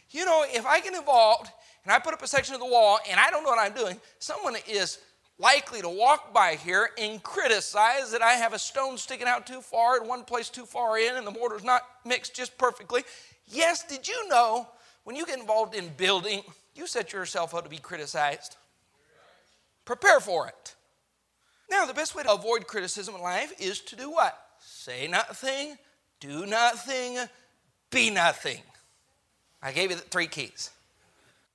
You 0.10 0.26
know, 0.26 0.46
if 0.48 0.66
I 0.66 0.80
get 0.80 0.94
involved 0.94 1.50
and 1.84 1.92
I 1.92 2.00
put 2.00 2.14
up 2.14 2.22
a 2.22 2.28
section 2.28 2.54
of 2.54 2.62
the 2.62 2.68
wall 2.68 3.00
and 3.10 3.20
I 3.20 3.30
don't 3.30 3.44
know 3.44 3.50
what 3.50 3.60
I'm 3.60 3.74
doing, 3.74 4.00
someone 4.20 4.56
is 4.68 5.00
likely 5.40 5.82
to 5.82 5.90
walk 5.90 6.34
by 6.34 6.56
here 6.56 6.90
and 6.98 7.22
criticize 7.22 8.12
that 8.12 8.22
I 8.22 8.34
have 8.34 8.54
a 8.54 8.60
stone 8.60 8.98
sticking 8.98 9.28
out 9.28 9.46
too 9.46 9.62
far 9.62 10.02
in 10.02 10.08
one 10.08 10.24
place 10.24 10.50
too 10.50 10.66
far 10.66 10.98
in 10.98 11.16
and 11.16 11.28
the 11.28 11.32
mortar's 11.32 11.64
not 11.64 11.84
mixed 12.06 12.36
just 12.36 12.58
perfectly. 12.58 13.04
Yes, 13.48 13.84
did 13.84 14.08
you 14.08 14.28
know 14.28 14.68
when 15.04 15.16
you 15.16 15.26
get 15.26 15.40
involved 15.40 15.76
in 15.76 15.90
building, 15.96 16.42
you 16.76 16.88
set 16.88 17.14
yourself 17.14 17.54
up 17.54 17.64
to 17.64 17.70
be 17.70 17.78
criticized? 17.78 18.56
Prepare 19.86 20.20
for 20.20 20.48
it. 20.48 20.76
Now, 21.70 21.86
the 21.86 21.94
best 21.94 22.16
way 22.16 22.24
to 22.24 22.32
avoid 22.32 22.68
criticism 22.68 23.16
in 23.16 23.22
life 23.22 23.54
is 23.60 23.80
to 23.82 23.96
do 23.96 24.10
what? 24.10 24.38
Say 24.60 25.08
nothing, 25.08 25.78
do 26.20 26.46
nothing, 26.46 27.20
be 27.92 28.10
nothing. 28.10 28.62
I 29.62 29.72
gave 29.72 29.92
you 29.92 29.98
three 29.98 30.28
keys. 30.28 30.72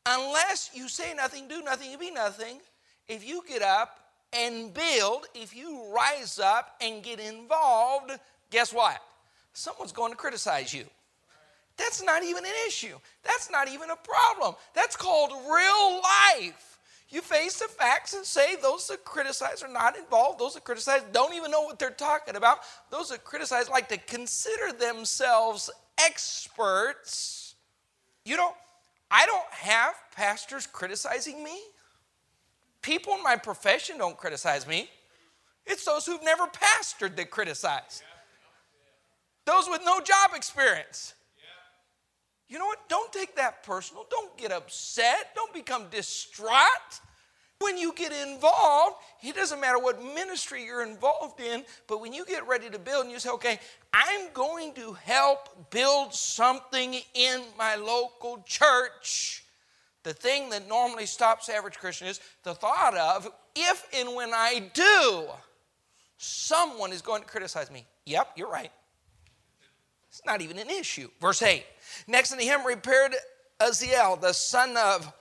Unless 0.06 0.70
you 0.74 0.88
say 0.88 1.14
nothing, 1.14 1.46
do 1.48 1.62
nothing, 1.62 1.90
and 1.90 2.00
be 2.00 2.10
nothing, 2.10 2.58
if 3.08 3.26
you 3.26 3.42
get 3.48 3.62
up 3.62 4.00
and 4.32 4.72
build, 4.74 5.26
if 5.34 5.54
you 5.54 5.92
rise 5.94 6.38
up 6.38 6.76
and 6.80 7.02
get 7.02 7.20
involved, 7.20 8.10
guess 8.50 8.72
what? 8.72 9.00
Someone's 9.52 9.92
going 9.92 10.10
to 10.10 10.16
criticize 10.16 10.72
you. 10.74 10.84
That's 11.76 12.02
not 12.02 12.22
even 12.22 12.44
an 12.44 12.52
issue. 12.66 12.96
That's 13.22 13.50
not 13.50 13.68
even 13.68 13.90
a 13.90 13.96
problem. 13.96 14.54
That's 14.74 14.96
called 14.96 15.30
real 15.30 16.00
life. 16.02 16.78
You 17.08 17.20
face 17.20 17.58
the 17.58 17.68
facts 17.68 18.14
and 18.14 18.24
say 18.24 18.56
those 18.56 18.88
that 18.88 19.04
criticize 19.04 19.62
are 19.62 19.68
not 19.68 19.98
involved. 19.98 20.38
Those 20.38 20.54
that 20.54 20.64
criticize 20.64 21.02
don't 21.12 21.34
even 21.34 21.50
know 21.50 21.62
what 21.62 21.78
they're 21.78 21.90
talking 21.90 22.36
about. 22.36 22.60
Those 22.90 23.10
that 23.10 23.22
criticize 23.22 23.68
like 23.68 23.88
to 23.90 23.98
consider 23.98 24.72
themselves 24.72 25.70
experts. 26.04 27.54
You 28.24 28.36
know, 28.36 28.54
I 29.10 29.26
don't 29.26 29.50
have 29.50 29.94
pastors 30.16 30.66
criticizing 30.66 31.42
me. 31.42 31.58
People 32.80 33.14
in 33.14 33.22
my 33.22 33.36
profession 33.36 33.98
don't 33.98 34.16
criticize 34.16 34.66
me. 34.66 34.88
It's 35.66 35.84
those 35.84 36.06
who've 36.06 36.22
never 36.24 36.46
pastored 36.46 37.16
that 37.16 37.30
criticize. 37.30 38.02
Those 39.44 39.68
with 39.68 39.82
no 39.84 40.00
job 40.00 40.30
experience. 40.34 41.14
You 42.48 42.58
know 42.58 42.66
what? 42.66 42.88
Don't 42.88 43.10
take 43.12 43.36
that 43.36 43.62
personal. 43.62 44.06
Don't 44.10 44.36
get 44.36 44.52
upset. 44.52 45.34
Don't 45.34 45.54
become 45.54 45.86
distraught. 45.90 47.00
When 47.62 47.78
you 47.78 47.92
get 47.94 48.12
involved, 48.12 48.96
it 49.22 49.34
doesn't 49.34 49.60
matter 49.60 49.78
what 49.78 50.02
ministry 50.02 50.64
you're 50.64 50.82
involved 50.82 51.40
in, 51.40 51.64
but 51.86 52.00
when 52.00 52.12
you 52.12 52.24
get 52.24 52.46
ready 52.46 52.68
to 52.70 52.78
build 52.78 53.04
and 53.04 53.12
you 53.12 53.18
say, 53.18 53.30
okay, 53.30 53.60
I'm 53.92 54.32
going 54.32 54.72
to 54.74 54.94
help 54.94 55.70
build 55.70 56.12
something 56.12 56.96
in 57.14 57.42
my 57.58 57.76
local 57.76 58.42
church, 58.46 59.44
the 60.02 60.12
thing 60.12 60.50
that 60.50 60.68
normally 60.68 61.06
stops 61.06 61.48
average 61.48 61.78
Christian 61.78 62.08
is 62.08 62.20
the 62.42 62.54
thought 62.54 62.96
of 62.96 63.28
if 63.54 63.86
and 63.94 64.14
when 64.14 64.32
I 64.34 64.70
do, 64.74 65.28
someone 66.16 66.92
is 66.92 67.02
going 67.02 67.22
to 67.22 67.28
criticize 67.28 67.70
me. 67.70 67.86
Yep, 68.06 68.28
you're 68.36 68.50
right. 68.50 68.72
It's 70.08 70.22
not 70.26 70.40
even 70.40 70.58
an 70.58 70.68
issue. 70.68 71.08
Verse 71.20 71.42
8 71.42 71.64
Next 72.06 72.32
unto 72.32 72.44
him 72.44 72.66
repaired 72.66 73.14
Uzziel, 73.60 74.20
the 74.20 74.32
son 74.32 74.76
of 74.76 75.12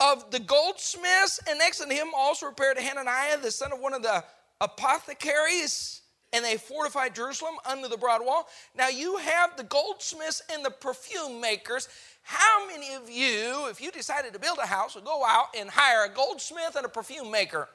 Of 0.00 0.30
the 0.30 0.38
goldsmiths, 0.38 1.40
and 1.48 1.58
next 1.58 1.78
to 1.78 1.92
him 1.92 2.08
also 2.16 2.46
repaired 2.46 2.78
Hananiah, 2.78 3.38
the 3.38 3.50
son 3.50 3.72
of 3.72 3.80
one 3.80 3.94
of 3.94 4.02
the 4.02 4.24
apothecaries, 4.60 6.02
and 6.32 6.44
they 6.44 6.56
fortified 6.56 7.14
Jerusalem 7.14 7.54
under 7.68 7.88
the 7.88 7.96
broad 7.96 8.24
wall. 8.24 8.48
Now 8.76 8.88
you 8.88 9.16
have 9.16 9.56
the 9.56 9.64
goldsmiths 9.64 10.42
and 10.52 10.64
the 10.64 10.70
perfume 10.70 11.40
makers. 11.40 11.88
How 12.22 12.66
many 12.66 12.94
of 12.94 13.10
you, 13.10 13.68
if 13.68 13.80
you 13.80 13.90
decided 13.90 14.32
to 14.32 14.38
build 14.38 14.58
a 14.62 14.66
house, 14.66 14.94
would 14.94 15.04
go 15.04 15.24
out 15.24 15.48
and 15.56 15.68
hire 15.68 16.10
a 16.10 16.14
goldsmith 16.14 16.74
and 16.76 16.86
a 16.86 16.88
perfume 16.88 17.30
maker? 17.30 17.68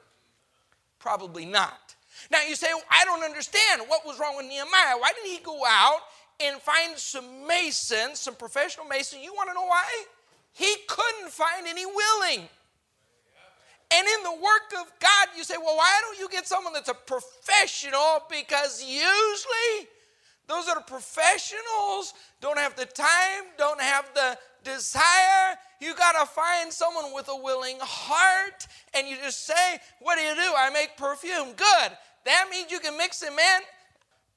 Probably 0.98 1.46
not. 1.46 1.94
Now 2.30 2.42
you 2.46 2.54
say, 2.54 2.68
well, 2.72 2.82
I 2.90 3.04
don't 3.04 3.22
understand. 3.22 3.82
What 3.86 4.04
was 4.04 4.18
wrong 4.18 4.36
with 4.36 4.46
Nehemiah? 4.46 4.98
Why 4.98 5.12
didn't 5.14 5.30
he 5.30 5.42
go 5.42 5.62
out 5.66 6.00
and 6.40 6.60
find 6.60 6.98
some 6.98 7.46
masons, 7.46 8.20
some 8.20 8.34
professional 8.34 8.86
masons? 8.86 9.22
You 9.22 9.32
want 9.34 9.48
to 9.50 9.54
know 9.54 9.66
why? 9.66 9.86
He 10.52 10.74
couldn't 10.88 11.30
find 11.30 11.66
any 11.66 11.86
willing. 11.86 12.48
And 13.92 14.06
in 14.06 14.22
the 14.22 14.32
work 14.32 14.80
of 14.80 14.92
God, 15.00 15.28
you 15.36 15.42
say, 15.42 15.54
well, 15.58 15.76
why 15.76 15.98
don't 16.02 16.18
you 16.18 16.28
get 16.28 16.46
someone 16.46 16.72
that's 16.72 16.88
a 16.88 16.94
professional? 16.94 18.22
Because 18.28 18.82
usually 18.84 19.88
those 20.46 20.66
that 20.66 20.76
are 20.76 20.82
professionals 20.82 22.14
don't 22.40 22.58
have 22.58 22.76
the 22.76 22.84
time, 22.84 23.44
don't 23.58 23.80
have 23.80 24.08
the 24.14 24.38
desire. 24.62 25.56
You 25.80 25.94
got 25.94 26.12
to 26.20 26.26
find 26.26 26.72
someone 26.72 27.14
with 27.14 27.28
a 27.28 27.36
willing 27.36 27.78
heart. 27.80 28.66
And 28.94 29.08
you 29.08 29.16
just 29.16 29.44
say, 29.46 29.78
What 30.00 30.18
do 30.18 30.22
you 30.22 30.34
do? 30.34 30.52
I 30.56 30.70
make 30.70 30.96
perfume. 30.96 31.54
Good. 31.56 31.90
That 32.24 32.48
means 32.50 32.70
you 32.70 32.78
can 32.80 32.96
mix 32.96 33.20
them 33.20 33.32
in. 33.32 33.62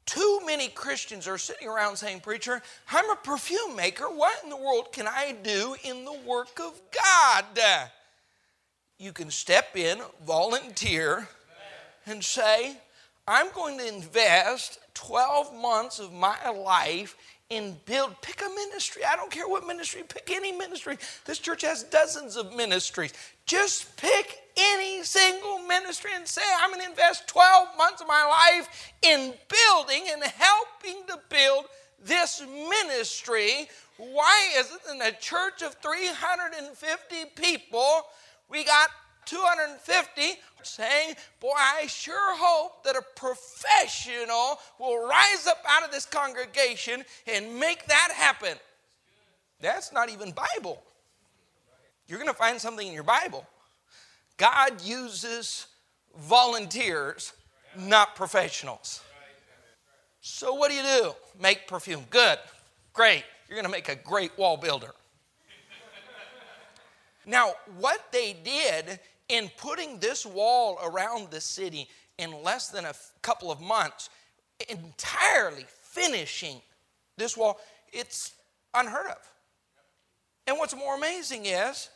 Too 0.05 0.41
many 0.45 0.67
Christians 0.67 1.27
are 1.27 1.37
sitting 1.37 1.67
around 1.67 1.97
saying, 1.97 2.19
Preacher, 2.19 2.61
I'm 2.91 3.09
a 3.09 3.15
perfume 3.15 3.75
maker. 3.75 4.05
What 4.05 4.43
in 4.43 4.49
the 4.49 4.57
world 4.57 4.91
can 4.91 5.07
I 5.07 5.35
do 5.43 5.75
in 5.83 6.03
the 6.03 6.17
work 6.25 6.59
of 6.59 6.79
God? 6.91 7.45
You 8.99 9.11
can 9.13 9.31
step 9.31 9.75
in, 9.75 9.99
volunteer, 10.25 11.27
and 12.05 12.23
say, 12.23 12.77
I'm 13.27 13.51
going 13.53 13.77
to 13.77 13.87
invest 13.87 14.79
12 14.93 15.53
months 15.55 15.99
of 15.99 16.11
my 16.11 16.49
life 16.49 17.15
in 17.49 17.77
build 17.85 18.19
pick 18.21 18.41
a 18.41 18.49
ministry 18.55 19.03
i 19.05 19.15
don't 19.15 19.29
care 19.29 19.47
what 19.47 19.67
ministry 19.67 20.01
pick 20.07 20.31
any 20.31 20.51
ministry 20.51 20.97
this 21.25 21.39
church 21.39 21.61
has 21.61 21.83
dozens 21.83 22.35
of 22.35 22.55
ministries 22.55 23.13
just 23.45 23.95
pick 23.97 24.42
any 24.57 25.03
single 25.03 25.59
ministry 25.59 26.11
and 26.15 26.27
say 26.27 26.41
i'm 26.61 26.71
going 26.71 26.81
to 26.81 26.89
invest 26.89 27.27
12 27.27 27.67
months 27.77 28.01
of 28.01 28.07
my 28.07 28.25
life 28.25 28.93
in 29.01 29.33
building 29.49 30.03
and 30.11 30.23
helping 30.23 31.05
to 31.07 31.19
build 31.29 31.65
this 32.03 32.41
ministry 32.41 33.67
why 33.97 34.49
is 34.57 34.71
it 34.71 34.81
in 34.93 35.01
a 35.01 35.11
church 35.19 35.61
of 35.61 35.73
350 35.75 37.15
people 37.35 38.03
we 38.49 38.63
got 38.63 38.89
250 39.25 40.21
saying, 40.63 41.15
Boy, 41.39 41.53
I 41.55 41.87
sure 41.87 42.35
hope 42.35 42.83
that 42.83 42.95
a 42.95 43.01
professional 43.15 44.59
will 44.79 45.07
rise 45.07 45.47
up 45.47 45.63
out 45.67 45.83
of 45.83 45.91
this 45.91 46.05
congregation 46.05 47.03
and 47.27 47.59
make 47.59 47.85
that 47.87 48.11
happen. 48.15 48.57
That's 49.61 49.93
not 49.93 50.09
even 50.09 50.31
Bible. 50.31 50.81
You're 52.07 52.19
going 52.19 52.31
to 52.31 52.37
find 52.37 52.59
something 52.59 52.85
in 52.85 52.93
your 52.93 53.03
Bible. 53.03 53.47
God 54.37 54.81
uses 54.81 55.67
volunteers, 56.17 57.33
not 57.77 58.15
professionals. 58.15 59.01
So, 60.21 60.53
what 60.53 60.69
do 60.69 60.77
you 60.77 60.83
do? 60.83 61.13
Make 61.39 61.67
perfume. 61.67 62.05
Good. 62.09 62.39
Great. 62.93 63.23
You're 63.47 63.55
going 63.55 63.65
to 63.65 63.71
make 63.71 63.89
a 63.89 63.95
great 63.95 64.37
wall 64.37 64.57
builder. 64.57 64.91
Now, 67.25 67.53
what 67.77 68.11
they 68.11 68.33
did 68.33 68.99
in 69.29 69.49
putting 69.57 69.99
this 69.99 70.25
wall 70.25 70.79
around 70.83 71.31
the 71.31 71.41
city 71.41 71.87
in 72.17 72.43
less 72.43 72.69
than 72.69 72.85
a 72.85 72.93
couple 73.21 73.51
of 73.51 73.61
months, 73.61 74.09
entirely 74.69 75.65
finishing 75.67 76.61
this 77.17 77.37
wall, 77.37 77.59
it's 77.91 78.33
unheard 78.73 79.07
of. 79.07 79.31
And 80.47 80.57
what's 80.57 80.75
more 80.75 80.95
amazing 80.95 81.45
is 81.45 81.89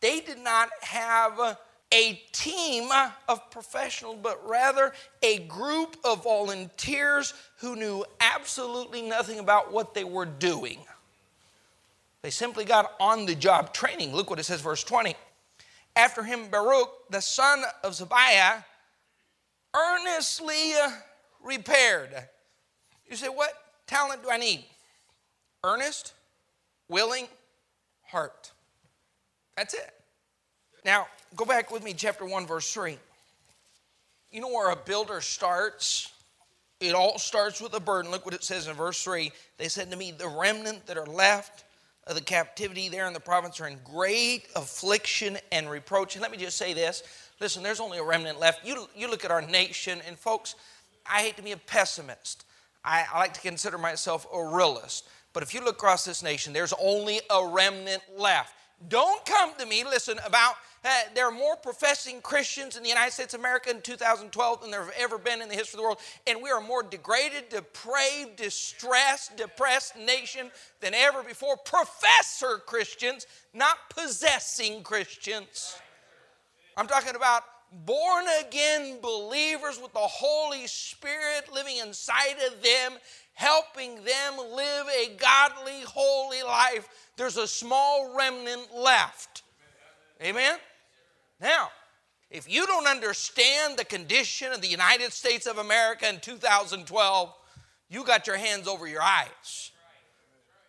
they 0.00 0.20
did 0.20 0.38
not 0.38 0.68
have 0.82 1.58
a 1.92 2.20
team 2.32 2.90
of 3.28 3.50
professionals, 3.50 4.18
but 4.22 4.48
rather 4.48 4.92
a 5.22 5.38
group 5.40 5.96
of 6.04 6.24
volunteers 6.24 7.32
who 7.58 7.76
knew 7.76 8.04
absolutely 8.20 9.02
nothing 9.02 9.38
about 9.38 9.72
what 9.72 9.94
they 9.94 10.04
were 10.04 10.26
doing. 10.26 10.78
They 12.22 12.30
simply 12.30 12.64
got 12.64 12.92
on 12.98 13.26
the 13.26 13.34
job 13.34 13.72
training. 13.72 14.12
Look 14.12 14.30
what 14.30 14.40
it 14.40 14.44
says, 14.44 14.60
verse 14.60 14.82
20. 14.82 15.14
After 15.94 16.22
him, 16.22 16.48
Baruch, 16.50 16.90
the 17.08 17.20
son 17.20 17.62
of 17.84 17.92
Zabbai, 17.92 18.64
earnestly 19.74 20.74
uh, 20.74 20.90
repaired. 21.42 22.10
You 23.08 23.16
say, 23.16 23.28
What 23.28 23.52
talent 23.86 24.22
do 24.22 24.30
I 24.30 24.38
need? 24.38 24.64
Earnest, 25.64 26.14
willing, 26.88 27.28
heart. 28.02 28.52
That's 29.56 29.74
it. 29.74 29.92
Now, 30.86 31.08
go 31.34 31.44
back 31.44 31.72
with 31.72 31.82
me, 31.82 31.92
chapter 31.94 32.24
1, 32.24 32.46
verse 32.46 32.72
3. 32.72 32.96
You 34.30 34.40
know 34.40 34.48
where 34.48 34.70
a 34.70 34.76
builder 34.76 35.20
starts? 35.20 36.12
It 36.78 36.94
all 36.94 37.18
starts 37.18 37.60
with 37.60 37.74
a 37.74 37.80
burden. 37.80 38.12
Look 38.12 38.24
what 38.24 38.34
it 38.34 38.44
says 38.44 38.68
in 38.68 38.76
verse 38.76 39.02
3. 39.02 39.32
They 39.58 39.66
said 39.66 39.90
to 39.90 39.96
me, 39.96 40.12
The 40.12 40.28
remnant 40.28 40.86
that 40.86 40.96
are 40.96 41.06
left 41.06 41.64
of 42.06 42.14
the 42.14 42.20
captivity 42.20 42.88
there 42.88 43.08
in 43.08 43.14
the 43.14 43.20
province 43.20 43.60
are 43.60 43.66
in 43.66 43.80
great 43.84 44.46
affliction 44.54 45.38
and 45.50 45.68
reproach. 45.68 46.14
And 46.14 46.22
let 46.22 46.30
me 46.30 46.38
just 46.38 46.56
say 46.56 46.72
this 46.72 47.02
listen, 47.40 47.64
there's 47.64 47.80
only 47.80 47.98
a 47.98 48.04
remnant 48.04 48.38
left. 48.38 48.64
You, 48.64 48.88
you 48.94 49.10
look 49.10 49.24
at 49.24 49.32
our 49.32 49.42
nation, 49.42 50.00
and 50.06 50.16
folks, 50.16 50.54
I 51.04 51.22
hate 51.22 51.36
to 51.36 51.42
be 51.42 51.50
a 51.50 51.56
pessimist. 51.56 52.44
I, 52.84 53.04
I 53.12 53.18
like 53.18 53.34
to 53.34 53.40
consider 53.40 53.76
myself 53.76 54.24
a 54.32 54.40
realist. 54.40 55.08
But 55.32 55.42
if 55.42 55.52
you 55.52 55.64
look 55.64 55.74
across 55.74 56.04
this 56.04 56.22
nation, 56.22 56.52
there's 56.52 56.72
only 56.80 57.18
a 57.28 57.44
remnant 57.44 58.02
left. 58.16 58.54
Don't 58.88 59.24
come 59.24 59.52
to 59.58 59.66
me, 59.66 59.84
listen, 59.84 60.18
about 60.24 60.54
uh, 60.86 61.00
there 61.14 61.26
are 61.26 61.32
more 61.32 61.56
professing 61.56 62.20
Christians 62.20 62.76
in 62.76 62.82
the 62.82 62.88
United 62.88 63.12
States 63.12 63.34
of 63.34 63.40
America 63.40 63.70
in 63.70 63.80
2012 63.80 64.60
than 64.62 64.70
there 64.70 64.84
have 64.84 64.94
ever 64.96 65.18
been 65.18 65.42
in 65.42 65.48
the 65.48 65.54
history 65.54 65.76
of 65.76 65.78
the 65.78 65.82
world. 65.82 65.98
And 66.26 66.40
we 66.40 66.50
are 66.50 66.60
a 66.60 66.62
more 66.62 66.82
degraded, 66.82 67.48
depraved, 67.48 68.36
distressed, 68.36 69.36
depressed 69.36 69.96
nation 69.96 70.50
than 70.80 70.94
ever 70.94 71.24
before. 71.24 71.56
Professor 71.56 72.58
Christians, 72.64 73.26
not 73.52 73.76
possessing 73.90 74.84
Christians. 74.84 75.76
I'm 76.76 76.86
talking 76.86 77.16
about 77.16 77.42
born 77.84 78.24
again 78.46 78.98
believers 79.02 79.80
with 79.82 79.92
the 79.92 79.98
Holy 79.98 80.68
Spirit 80.68 81.52
living 81.52 81.78
inside 81.78 82.36
of 82.46 82.62
them, 82.62 82.98
helping 83.34 83.96
them 83.96 84.36
live 84.54 84.86
a 84.88 85.16
godly, 85.16 85.80
holy 85.84 86.44
life. 86.44 86.88
There's 87.16 87.38
a 87.38 87.48
small 87.48 88.14
remnant 88.16 88.68
left. 88.74 89.42
Amen? 90.22 90.58
Now, 91.40 91.70
if 92.30 92.50
you 92.50 92.66
don't 92.66 92.86
understand 92.86 93.76
the 93.76 93.84
condition 93.84 94.52
of 94.52 94.60
the 94.60 94.68
United 94.68 95.12
States 95.12 95.46
of 95.46 95.58
America 95.58 96.08
in 96.08 96.20
2012, 96.20 97.34
you 97.88 98.04
got 98.04 98.26
your 98.26 98.36
hands 98.36 98.66
over 98.66 98.86
your 98.86 99.02
eyes. 99.02 99.70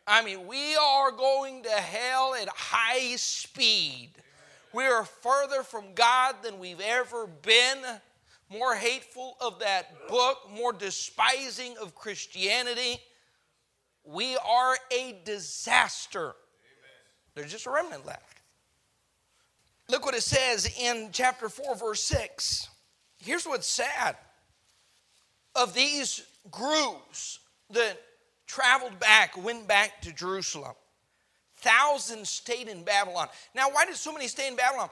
I 0.05 0.23
mean, 0.23 0.47
we 0.47 0.75
are 0.75 1.11
going 1.11 1.63
to 1.63 1.69
hell 1.69 2.35
at 2.35 2.47
high 2.47 3.15
speed. 3.15 4.11
We 4.73 4.85
are 4.85 5.03
further 5.03 5.63
from 5.63 5.93
God 5.95 6.35
than 6.43 6.59
we've 6.59 6.79
ever 6.79 7.27
been, 7.27 7.79
more 8.49 8.75
hateful 8.75 9.35
of 9.41 9.59
that 9.59 10.07
book, 10.07 10.37
more 10.53 10.71
despising 10.71 11.75
of 11.81 11.95
Christianity. 11.95 12.99
We 14.05 14.37
are 14.37 14.77
a 14.91 15.19
disaster. 15.25 16.33
There's 17.35 17.51
just 17.51 17.65
a 17.65 17.71
remnant 17.71 18.05
left. 18.05 18.36
Look 19.89 20.05
what 20.05 20.15
it 20.15 20.23
says 20.23 20.69
in 20.79 21.09
chapter 21.11 21.47
4, 21.47 21.75
verse 21.75 22.03
6. 22.03 22.67
Here's 23.19 23.45
what's 23.45 23.67
sad. 23.67 24.17
Of 25.55 25.73
these 25.73 26.23
groups 26.51 27.39
that 27.71 27.97
traveled 28.47 28.99
back, 28.99 29.41
went 29.41 29.67
back 29.67 30.01
to 30.01 30.13
Jerusalem, 30.13 30.73
thousands 31.57 32.29
stayed 32.29 32.67
in 32.67 32.83
Babylon. 32.83 33.27
Now, 33.55 33.69
why 33.71 33.85
did 33.85 33.95
so 33.95 34.13
many 34.13 34.27
stay 34.27 34.47
in 34.47 34.55
Babylon? 34.55 34.89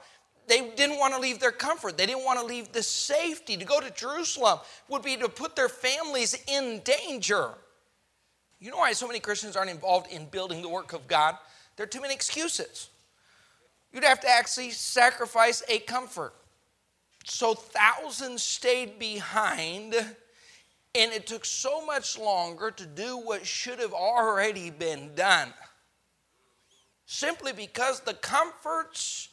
They 0.48 0.70
didn't 0.76 0.98
want 0.98 1.14
to 1.14 1.20
leave 1.20 1.40
their 1.40 1.52
comfort. 1.52 1.98
They 1.98 2.06
didn't 2.06 2.24
want 2.24 2.38
to 2.38 2.46
leave 2.46 2.72
the 2.72 2.82
safety. 2.82 3.56
To 3.56 3.64
go 3.64 3.80
to 3.80 3.90
Jerusalem 3.90 4.60
would 4.88 5.02
be 5.02 5.16
to 5.16 5.28
put 5.28 5.56
their 5.56 5.68
families 5.68 6.36
in 6.46 6.80
danger. 6.84 7.50
You 8.60 8.70
know 8.70 8.78
why 8.78 8.92
so 8.92 9.06
many 9.06 9.20
Christians 9.20 9.56
aren't 9.56 9.70
involved 9.70 10.10
in 10.10 10.26
building 10.26 10.62
the 10.62 10.68
work 10.68 10.92
of 10.92 11.06
God? 11.08 11.36
There 11.76 11.84
are 11.84 11.88
too 11.88 12.00
many 12.00 12.14
excuses. 12.14 12.88
You'd 13.96 14.04
have 14.04 14.20
to 14.20 14.28
actually 14.28 14.72
sacrifice 14.72 15.62
a 15.70 15.78
comfort. 15.78 16.34
So 17.24 17.54
thousands 17.54 18.42
stayed 18.42 18.98
behind, 18.98 19.94
and 19.94 21.12
it 21.14 21.26
took 21.26 21.46
so 21.46 21.84
much 21.86 22.18
longer 22.18 22.70
to 22.72 22.84
do 22.84 23.16
what 23.16 23.46
should 23.46 23.78
have 23.78 23.94
already 23.94 24.68
been 24.68 25.14
done. 25.14 25.48
Simply 27.06 27.54
because 27.54 28.00
the 28.00 28.12
comforts 28.12 29.30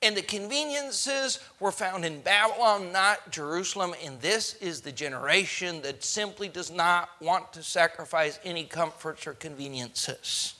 and 0.00 0.16
the 0.16 0.22
conveniences 0.22 1.40
were 1.58 1.72
found 1.72 2.04
in 2.04 2.20
Babylon, 2.20 2.92
not 2.92 3.32
Jerusalem. 3.32 3.94
And 4.04 4.20
this 4.20 4.54
is 4.58 4.80
the 4.80 4.92
generation 4.92 5.82
that 5.82 6.04
simply 6.04 6.48
does 6.48 6.70
not 6.70 7.08
want 7.20 7.52
to 7.54 7.64
sacrifice 7.64 8.38
any 8.44 8.62
comforts 8.62 9.26
or 9.26 9.32
conveniences. 9.32 10.54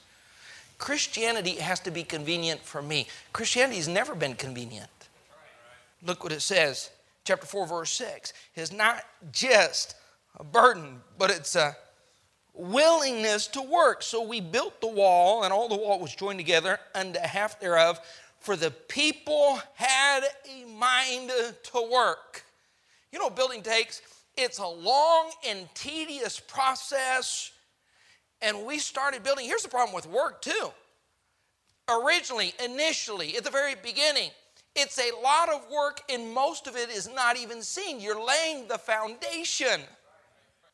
Christianity 0.78 1.56
has 1.56 1.80
to 1.80 1.90
be 1.90 2.02
convenient 2.02 2.60
for 2.60 2.82
me. 2.82 3.06
Christianity 3.32 3.76
has 3.76 3.88
never 3.88 4.14
been 4.14 4.34
convenient. 4.34 4.90
Look 6.02 6.22
what 6.22 6.32
it 6.32 6.42
says, 6.42 6.90
chapter 7.24 7.46
4, 7.46 7.66
verse 7.66 7.90
6. 7.92 8.32
It's 8.54 8.72
not 8.72 9.02
just 9.32 9.94
a 10.38 10.44
burden, 10.44 11.00
but 11.18 11.30
it's 11.30 11.56
a 11.56 11.76
willingness 12.52 13.46
to 13.48 13.62
work. 13.62 14.02
So 14.02 14.22
we 14.22 14.40
built 14.40 14.80
the 14.80 14.88
wall, 14.88 15.44
and 15.44 15.52
all 15.52 15.68
the 15.68 15.76
wall 15.76 15.98
was 15.98 16.14
joined 16.14 16.38
together 16.38 16.78
unto 16.94 17.18
half 17.20 17.58
thereof 17.60 18.00
for 18.44 18.56
the 18.56 18.70
people 18.70 19.58
had 19.72 20.20
a 20.44 20.66
mind 20.66 21.32
to 21.62 21.88
work. 21.90 22.44
You 23.10 23.18
know 23.18 23.24
what 23.24 23.36
building 23.36 23.62
takes? 23.62 24.02
It's 24.36 24.58
a 24.58 24.66
long 24.66 25.30
and 25.48 25.66
tedious 25.72 26.40
process. 26.40 27.52
And 28.44 28.66
we 28.66 28.78
started 28.78 29.22
building. 29.22 29.46
Here's 29.46 29.62
the 29.62 29.70
problem 29.70 29.94
with 29.94 30.06
work, 30.06 30.42
too. 30.42 30.70
Originally, 31.88 32.52
initially, 32.62 33.36
at 33.36 33.44
the 33.44 33.50
very 33.50 33.74
beginning, 33.74 34.30
it's 34.76 34.98
a 34.98 35.10
lot 35.22 35.48
of 35.48 35.64
work, 35.72 36.02
and 36.10 36.32
most 36.32 36.66
of 36.66 36.76
it 36.76 36.90
is 36.90 37.08
not 37.12 37.38
even 37.38 37.62
seen. 37.62 38.00
You're 38.00 38.22
laying 38.22 38.68
the 38.68 38.76
foundation. 38.76 39.80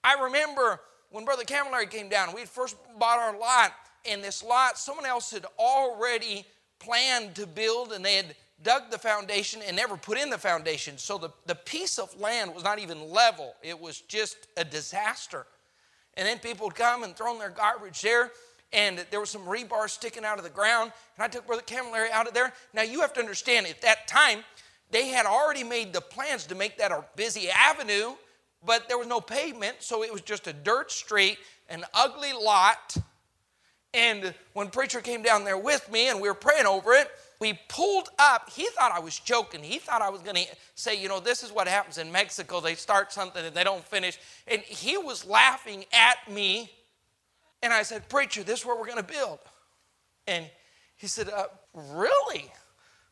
I 0.03 0.21
remember 0.21 0.81
when 1.11 1.25
Brother 1.25 1.45
Camilleri 1.45 1.89
came 1.89 2.09
down, 2.09 2.35
we 2.35 2.41
had 2.41 2.49
first 2.49 2.77
bought 2.99 3.19
our 3.19 3.39
lot, 3.39 3.73
and 4.05 4.23
this 4.23 4.43
lot, 4.43 4.77
someone 4.77 5.07
else 5.07 5.31
had 5.31 5.47
already 5.59 6.47
planned 6.81 7.37
to 7.37 7.47
build, 7.47 7.93
and 7.93 8.05
they 8.05 8.17
had 8.17 8.35
dug 8.65 8.91
the 8.91 8.99
foundation 8.99 9.63
and 9.67 9.77
never 9.77 9.97
put 9.97 10.19
in 10.19 10.29
the 10.29 10.39
foundation. 10.39 10.99
So 10.99 11.19
the, 11.19 11.31
the 11.47 11.55
piece 11.55 11.99
of 11.99 12.19
land 12.21 12.53
was 12.53 12.65
not 12.65 12.81
even 12.81 13.11
level, 13.11 13.55
it 13.63 13.79
was 13.79 14.01
just 14.01 14.49
a 14.57 14.65
disaster. 14.65 15.47
And 16.17 16.27
then 16.27 16.39
people 16.39 16.67
would 16.67 16.75
come 16.75 17.03
and 17.03 17.17
throw 17.17 17.39
their 17.39 17.51
garbage 17.51 18.03
there, 18.03 18.31
and 18.73 19.05
there 19.11 19.21
was 19.21 19.31
some 19.31 19.47
rebar 19.47 19.89
sticking 19.89 20.25
out 20.25 20.39
of 20.39 20.45
the 20.45 20.51
ground. 20.51 20.93
And 21.17 21.25
I 21.25 21.29
took 21.29 21.47
Brother 21.47 21.63
Camilleri 21.63 22.11
out 22.11 22.29
of 22.29 22.35
there. 22.35 22.53
Now 22.73 22.83
you 22.83 23.01
have 23.01 23.13
to 23.15 23.21
understand, 23.21 23.67
at 23.67 23.81
that 23.83 24.07
time, 24.07 24.45
they 24.91 25.09
had 25.09 25.27
already 25.27 25.65
made 25.65 25.93
the 25.93 26.01
plans 26.01 26.47
to 26.47 26.55
make 26.55 26.79
that 26.79 26.91
a 26.91 27.05
busy 27.17 27.49
avenue, 27.49 28.15
but 28.65 28.89
there 28.89 28.99
was 28.99 29.07
no 29.07 29.21
pavement, 29.21 29.77
so 29.81 30.03
it 30.03 30.13
was 30.13 30.21
just 30.21 30.47
a 30.47 30.53
dirt 30.53 30.91
street, 30.91 31.39
an 31.69 31.85
ugly 31.95 32.33
lot. 32.33 32.97
And 33.93 34.35
when 34.53 34.69
preacher 34.69 35.01
came 35.01 35.23
down 35.23 35.45
there 35.45 35.59
with 35.59 35.91
me 35.91 36.09
and 36.09 36.21
we 36.21 36.29
were 36.29 36.35
praying 36.35 36.67
over 36.67 36.93
it, 36.93 37.11
we 37.41 37.59
pulled 37.69 38.09
up. 38.19 38.51
He 38.51 38.67
thought 38.69 38.93
I 38.93 39.01
was 39.01 39.19
joking. 39.19 39.63
He 39.63 39.79
thought 39.79 40.03
I 40.03 40.11
was 40.11 40.21
going 40.21 40.37
to 40.37 40.47
say, 40.75 41.01
you 41.01 41.09
know, 41.09 41.21
this 41.21 41.43
is 41.43 41.51
what 41.51 41.67
happens 41.67 41.99
in 41.99 42.13
Mexico. 42.13 42.61
They 42.61 42.75
start 42.75 43.13
something 43.13 43.45
and 43.45 43.55
they 43.55 43.65
don't 43.65 43.85
finish. 43.85 44.19
And 44.47 44.61
he 44.63 44.99
was 44.99 45.27
laughing 45.27 45.85
at 45.93 46.31
me. 46.31 46.71
And 47.63 47.73
I 47.73 47.83
said, 47.83 48.09
Preacher, 48.09 48.43
this 48.43 48.61
is 48.61 48.67
where 48.67 48.77
we're 48.77 48.87
going 48.87 48.99
to 48.99 49.03
build. 49.03 49.39
And 50.27 50.47
he 50.97 51.07
said, 51.07 51.29
uh, 51.31 51.47
Really? 51.75 52.51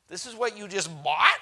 This 0.09 0.27
is 0.27 0.35
what 0.35 0.57
you 0.57 0.69
just 0.69 0.91
bought? 1.03 1.39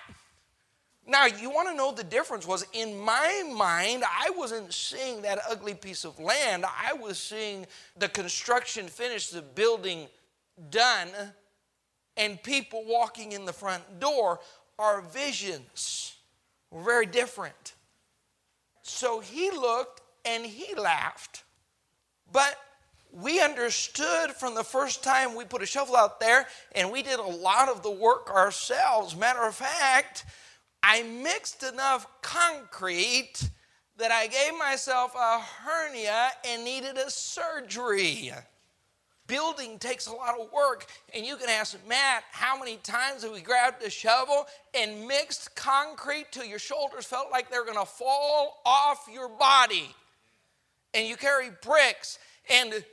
Now, 1.07 1.27
you 1.27 1.51
want 1.51 1.69
to 1.69 1.75
know 1.77 1.93
the 1.93 2.03
difference 2.03 2.47
was 2.47 2.67
in 2.73 2.99
my 2.99 3.45
mind, 3.55 4.03
I 4.05 4.31
wasn't 4.31 4.75
seeing 4.75 5.23
that 5.23 5.39
ugly 5.49 5.75
piece 5.75 6.05
of 6.05 6.19
land. 6.19 6.65
I 6.65 6.95
was 6.95 7.17
seeing 7.17 7.67
the 7.97 8.09
construction 8.09 8.89
finished, 8.89 9.33
the 9.33 9.43
building 9.43 10.09
done 10.71 11.09
and 12.17 12.43
people 12.43 12.85
walking 12.87 13.33
in 13.33 13.45
the 13.45 13.53
front 13.53 14.01
door, 14.01 14.41
our 14.79 15.01
visions 15.01 16.17
were 16.71 16.83
very 16.83 17.07
different. 17.07 17.75
So 18.83 19.21
he 19.21 19.51
looked 19.51 20.01
and 20.25 20.45
he 20.45 20.75
laughed. 20.75 21.45
But 22.33 22.57
we 23.13 23.41
understood 23.41 24.31
from 24.33 24.55
the 24.55 24.65
first 24.65 25.03
time 25.03 25.35
we 25.35 25.45
put 25.45 25.63
a 25.63 25.67
shovel 25.67 25.97
out 25.97 26.21
there 26.21 26.47
and 26.75 26.91
we 26.91 27.03
did 27.03 27.19
a 27.19 27.23
lot 27.23 27.69
of 27.69 27.83
the 27.83 27.91
work 27.91 28.31
ourselves. 28.31 29.17
Matter 29.17 29.43
of 29.43 29.55
fact, 29.55 30.25
I 30.83 31.03
mixed 31.03 31.63
enough 31.63 32.07
concrete 32.23 33.51
that 33.99 34.13
I 34.13 34.27
gave 34.27 34.59
myself 34.59 35.15
a 35.15 35.41
hernia 35.41 36.29
and 36.47 36.65
needed 36.65 36.97
a 36.97 37.11
surgery. 37.11 38.33
Building 39.27 39.79
takes 39.79 40.07
a 40.07 40.13
lot 40.13 40.39
of 40.39 40.53
work, 40.53 40.87
and 41.13 41.27
you 41.27 41.37
can 41.37 41.49
ask 41.49 41.77
Matt 41.89 42.23
how 42.31 42.57
many 42.59 42.77
times 42.77 43.25
have 43.25 43.33
we 43.33 43.41
grabbed 43.41 43.83
a 43.83 43.91
shovel 43.91 44.47
and 44.73 45.09
mixed 45.09 45.57
concrete 45.57 46.27
till 46.31 46.45
your 46.45 46.61
shoulders 46.61 47.07
felt 47.07 47.33
like 47.33 47.51
they're 47.51 47.65
gonna 47.65 47.85
fall 47.85 48.63
off 48.65 49.09
your 49.13 49.29
body. 49.29 49.93
And 50.95 51.09
you 51.09 51.17
carry 51.17 51.51
bricks. 51.63 52.21
And 52.49 52.85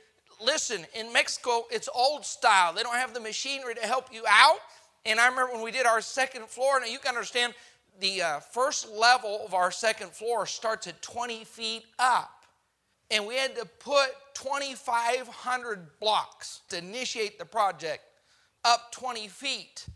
listen, 0.44 0.84
in 0.94 1.12
Mexico, 1.12 1.66
it's 1.70 1.88
old 1.94 2.26
style. 2.26 2.72
They 2.72 2.82
don't 2.82 2.96
have 2.96 3.14
the 3.14 3.20
machinery 3.20 3.76
to 3.76 3.82
help 3.82 4.12
you 4.12 4.24
out. 4.28 4.58
And 5.06 5.20
I 5.20 5.28
remember 5.28 5.52
when 5.52 5.62
we 5.62 5.70
did 5.70 5.86
our 5.86 6.00
second 6.00 6.46
floor, 6.46 6.80
now 6.80 6.86
you 6.86 6.98
can 6.98 7.14
understand 7.14 7.54
the 8.00 8.22
uh, 8.22 8.40
first 8.40 8.90
level 8.90 9.42
of 9.44 9.54
our 9.54 9.70
second 9.70 10.10
floor 10.10 10.46
starts 10.46 10.86
at 10.86 11.00
20 11.02 11.44
feet 11.44 11.84
up 11.98 12.44
and 13.10 13.26
we 13.26 13.36
had 13.36 13.54
to 13.56 13.64
put 13.64 14.10
2,500 14.34 16.00
blocks 16.00 16.62
to 16.68 16.78
initiate 16.78 17.38
the 17.38 17.44
project 17.44 18.02
up 18.64 18.90
20 18.92 19.28
feet. 19.28 19.86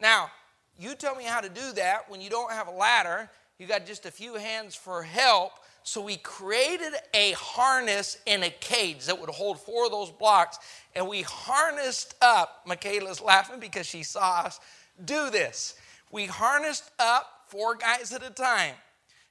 Now, 0.00 0.30
you 0.78 0.94
tell 0.94 1.14
me 1.14 1.24
how 1.24 1.40
to 1.40 1.48
do 1.48 1.72
that 1.72 2.08
when 2.08 2.20
you 2.20 2.30
don't 2.30 2.52
have 2.52 2.68
a 2.68 2.72
ladder, 2.72 3.30
you 3.58 3.66
got 3.66 3.86
just 3.86 4.04
a 4.04 4.10
few 4.10 4.34
hands 4.34 4.74
for 4.74 5.02
help. 5.02 5.52
So 5.82 6.00
we 6.00 6.16
created 6.16 6.92
a 7.14 7.32
harness 7.32 8.18
in 8.26 8.42
a 8.42 8.50
cage 8.50 9.06
that 9.06 9.18
would 9.18 9.30
hold 9.30 9.58
four 9.58 9.86
of 9.86 9.92
those 9.92 10.10
blocks, 10.10 10.58
and 10.94 11.08
we 11.08 11.22
harnessed 11.22 12.14
up. 12.20 12.62
Michaela's 12.66 13.20
laughing 13.20 13.60
because 13.60 13.86
she 13.86 14.02
saw 14.02 14.40
us 14.40 14.60
do 15.04 15.30
this. 15.30 15.76
We 16.10 16.26
harnessed 16.26 16.90
up 16.98 17.26
four 17.48 17.74
guys 17.74 18.12
at 18.12 18.22
a 18.22 18.30
time. 18.30 18.74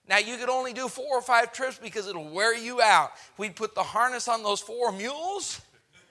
Now, 0.07 0.17
you 0.19 0.37
could 0.37 0.49
only 0.49 0.73
do 0.73 0.87
four 0.87 1.17
or 1.17 1.21
five 1.21 1.51
trips 1.51 1.79
because 1.81 2.07
it'll 2.07 2.29
wear 2.29 2.55
you 2.55 2.81
out. 2.81 3.11
We'd 3.37 3.55
put 3.55 3.73
the 3.73 3.83
harness 3.83 4.27
on 4.27 4.43
those 4.43 4.61
four 4.61 4.91
mules, 4.91 5.61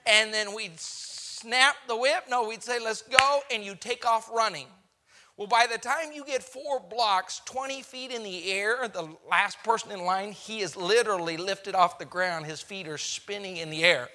and 0.05 0.33
then 0.33 0.53
we'd 0.53 0.77
snap 0.79 1.75
the 1.87 1.95
whip. 1.95 2.25
No, 2.29 2.47
we'd 2.47 2.63
say, 2.63 2.79
let's 2.83 3.03
go, 3.03 3.39
and 3.51 3.63
you 3.63 3.75
take 3.75 4.05
off 4.05 4.29
running. 4.33 4.67
Well, 5.37 5.47
by 5.47 5.67
the 5.69 5.77
time 5.77 6.11
you 6.13 6.25
get 6.25 6.43
four 6.43 6.79
blocks, 6.79 7.41
20 7.45 7.81
feet 7.81 8.11
in 8.11 8.23
the 8.23 8.51
air, 8.51 8.87
the 8.87 9.15
last 9.29 9.61
person 9.63 9.91
in 9.91 10.03
line, 10.03 10.31
he 10.31 10.61
is 10.61 10.77
literally 10.77 11.35
lifted 11.35 11.75
off 11.75 11.99
the 11.99 12.05
ground. 12.05 12.45
His 12.45 12.61
feet 12.61 12.87
are 12.87 12.97
spinning 12.97 13.57
in 13.57 13.69
the 13.69 13.83
air. 13.83 14.09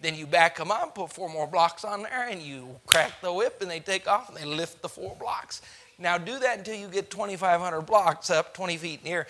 Then 0.00 0.14
you 0.14 0.26
back 0.26 0.56
them 0.56 0.70
up, 0.70 0.94
put 0.94 1.12
four 1.12 1.28
more 1.28 1.46
blocks 1.46 1.84
on 1.84 2.02
there, 2.02 2.28
and 2.28 2.42
you 2.42 2.78
crack 2.86 3.20
the 3.22 3.32
whip, 3.32 3.62
and 3.62 3.70
they 3.70 3.80
take 3.80 4.06
off, 4.06 4.28
and 4.28 4.36
they 4.36 4.44
lift 4.44 4.82
the 4.82 4.88
four 4.88 5.16
blocks. 5.18 5.62
Now 5.98 6.18
do 6.18 6.38
that 6.38 6.58
until 6.58 6.74
you 6.74 6.88
get 6.88 7.10
2,500 7.10 7.82
blocks 7.82 8.30
up, 8.30 8.52
20 8.54 8.76
feet 8.76 9.00
in 9.00 9.04
the 9.04 9.10
air. 9.10 9.26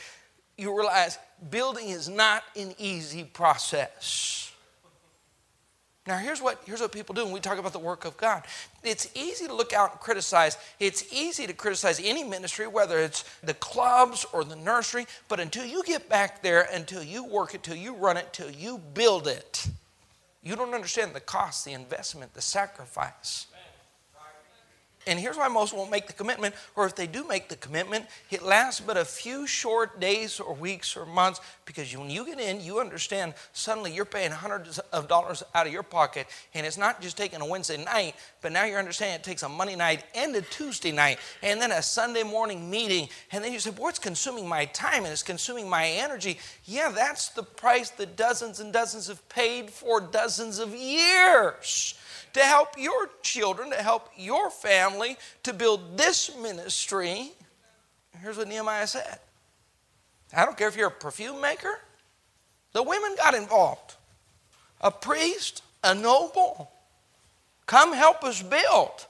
You 0.59 0.76
realize 0.76 1.18
building 1.50 1.90
is 1.90 2.09
not 2.09 2.42
an 2.57 2.74
easy 2.79 3.24
process. 3.24 4.46
Now, 6.07 6.18
here's 6.18 6.40
what, 6.40 6.62
here's 6.64 6.81
what 6.81 6.92
people 6.92 7.16
do 7.16 7.24
when 7.24 7.33
we 7.33 7.40
talk 7.40 7.59
about 7.59 7.72
the 7.72 7.81
work 7.81 8.05
of 8.05 8.16
God. 8.16 8.44
It's 8.85 9.09
easy 9.16 9.48
to 9.48 9.55
look 9.55 9.72
out 9.72 9.90
and 9.90 10.00
criticize. 10.00 10.57
It's 10.79 11.12
easy 11.12 11.48
to 11.48 11.52
criticize 11.52 12.00
any 12.02 12.22
ministry, 12.22 12.68
whether 12.68 13.00
it's 13.00 13.24
the 13.42 13.55
clubs 13.55 14.24
or 14.33 14.44
the 14.44 14.55
nursery, 14.55 15.07
but 15.29 15.40
until 15.40 15.66
you 15.66 15.83
get 15.83 16.09
back 16.09 16.42
there, 16.42 16.68
until 16.72 17.02
you 17.02 17.24
work 17.24 17.55
it, 17.55 17.64
till 17.64 17.74
you 17.74 17.92
run 17.94 18.16
it, 18.16 18.33
till 18.33 18.50
you 18.50 18.79
build 18.94 19.26
it, 19.26 19.66
you 20.47 20.55
don't 20.55 20.75
understand 20.75 21.13
the 21.13 21.21
cost, 21.21 21.65
the 21.65 21.73
investment, 21.73 22.33
the 22.33 22.41
sacrifice. 22.41 23.49
And 25.07 25.21
here's 25.21 25.37
why 25.37 25.47
most 25.47 25.73
won't 25.73 25.90
make 25.90 26.09
the 26.09 26.12
commitment, 26.12 26.55
or 26.75 26.85
if 26.85 26.97
they 26.97 27.07
do 27.07 27.25
make 27.25 27.49
the 27.49 27.57
commitment, 27.57 28.07
it 28.31 28.42
lasts 28.42 28.81
but 28.81 28.97
a 28.97 29.05
few 29.05 29.47
short 29.47 30.01
days 30.01 30.40
or 30.40 30.53
weeks 30.53 30.97
or 30.97 31.07
months 31.07 31.40
because 31.64 31.97
when 31.97 32.11
you 32.11 32.27
get 32.27 32.40
in, 32.40 32.61
you 32.61 32.81
understand 32.81 33.35
suddenly 33.53 33.92
you're 33.92 34.05
paying 34.05 34.33
hundreds 34.33 34.79
of 34.79 35.07
dollars 35.07 35.45
out 35.55 35.66
of 35.66 35.73
your 35.73 35.85
pocket. 35.85 36.27
And 36.55 36.66
it's 36.66 36.77
not 36.77 37.01
just 37.01 37.16
taking 37.16 37.40
a 37.40 37.47
Wednesday 37.47 37.83
night, 37.83 38.16
but 38.42 38.51
now 38.51 38.64
you're 38.64 38.81
understanding 38.81 39.14
it 39.14 39.23
takes 39.23 39.45
a 39.45 39.49
Monday 39.49 39.77
night 39.77 40.05
and 40.14 40.35
a 40.35 40.42
Tuesday 40.42 40.90
night 40.90 41.19
and 41.40 41.61
then 41.61 41.71
a 41.71 41.83
Sunday 41.83 42.25
morning 42.25 42.69
meeting. 42.69 43.09
And 43.31 43.45
then 43.45 43.53
you 43.53 43.61
say, 43.61 43.71
Boy, 43.71 43.90
it's 43.90 43.99
consuming 44.01 44.49
my 44.49 44.64
time 44.66 45.05
and 45.05 45.12
it's 45.12 45.23
consuming 45.23 45.69
my 45.69 45.87
energy. 45.87 46.38
Yeah, 46.64 46.90
that's 46.90 47.29
the 47.29 47.45
price 47.45 47.90
that 47.90 48.16
dozens 48.16 48.59
and 48.59 48.73
dozens 48.73 49.07
have 49.07 49.29
paid 49.29 49.71
for 49.71 50.01
dozens 50.01 50.59
of 50.59 50.75
years 50.75 51.95
to 52.37 52.44
help 52.44 52.79
your 52.79 53.09
children, 53.22 53.70
to 53.70 53.77
help 53.77 54.11
your 54.16 54.51
family, 54.51 55.16
to 55.42 55.53
build 55.53 55.96
this 55.96 56.31
ministry. 56.40 57.33
Here's 58.20 58.37
what 58.37 58.49
Nehemiah 58.49 58.87
said 58.87 59.18
I 60.35 60.44
don't 60.44 60.57
care 60.57 60.68
if 60.68 60.77
you're 60.77 60.88
a 60.88 60.90
perfume 60.90 61.40
maker, 61.40 61.81
the 62.72 62.83
women 62.83 63.14
got 63.16 63.35
involved. 63.35 63.94
A 64.83 64.90
priest, 64.90 65.62
a 65.83 65.94
noble, 65.94 66.70
come 67.64 67.94
help 67.94 68.22
us 68.22 68.42
build. 68.42 69.07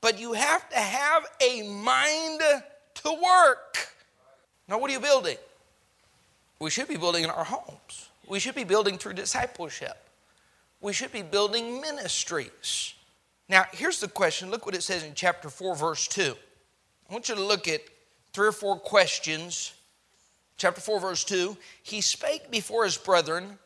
But 0.00 0.18
you 0.18 0.32
have 0.32 0.68
to 0.70 0.78
have 0.78 1.26
a 1.40 1.62
mind 1.62 2.40
to 2.40 3.12
work. 3.12 3.88
Now, 4.66 4.78
what 4.78 4.90
are 4.90 4.94
you 4.94 5.00
building? 5.00 5.36
We 6.58 6.70
should 6.70 6.88
be 6.88 6.96
building 6.96 7.24
in 7.24 7.30
our 7.30 7.44
homes. 7.44 8.08
We 8.26 8.40
should 8.40 8.54
be 8.54 8.64
building 8.64 8.96
through 8.96 9.14
discipleship 9.14 9.98
we 10.82 10.92
should 10.92 11.12
be 11.12 11.22
building 11.22 11.80
ministries. 11.80 12.94
Now, 13.48 13.64
here's 13.72 14.00
the 14.00 14.08
question. 14.08 14.50
Look 14.50 14.66
what 14.66 14.74
it 14.74 14.82
says 14.82 15.04
in 15.04 15.14
chapter 15.14 15.48
4, 15.48 15.76
verse 15.76 16.08
2. 16.08 16.34
I 17.08 17.12
want 17.12 17.28
you 17.28 17.36
to 17.36 17.42
look 17.42 17.68
at 17.68 17.82
three 18.32 18.48
or 18.48 18.52
four 18.52 18.78
questions. 18.78 19.74
Chapter 20.56 20.80
4, 20.80 21.00
verse 21.00 21.24
2. 21.24 21.56
He 21.82 22.00
spake 22.00 22.50
before 22.50 22.84
his 22.84 22.98
brethren. 22.98 23.58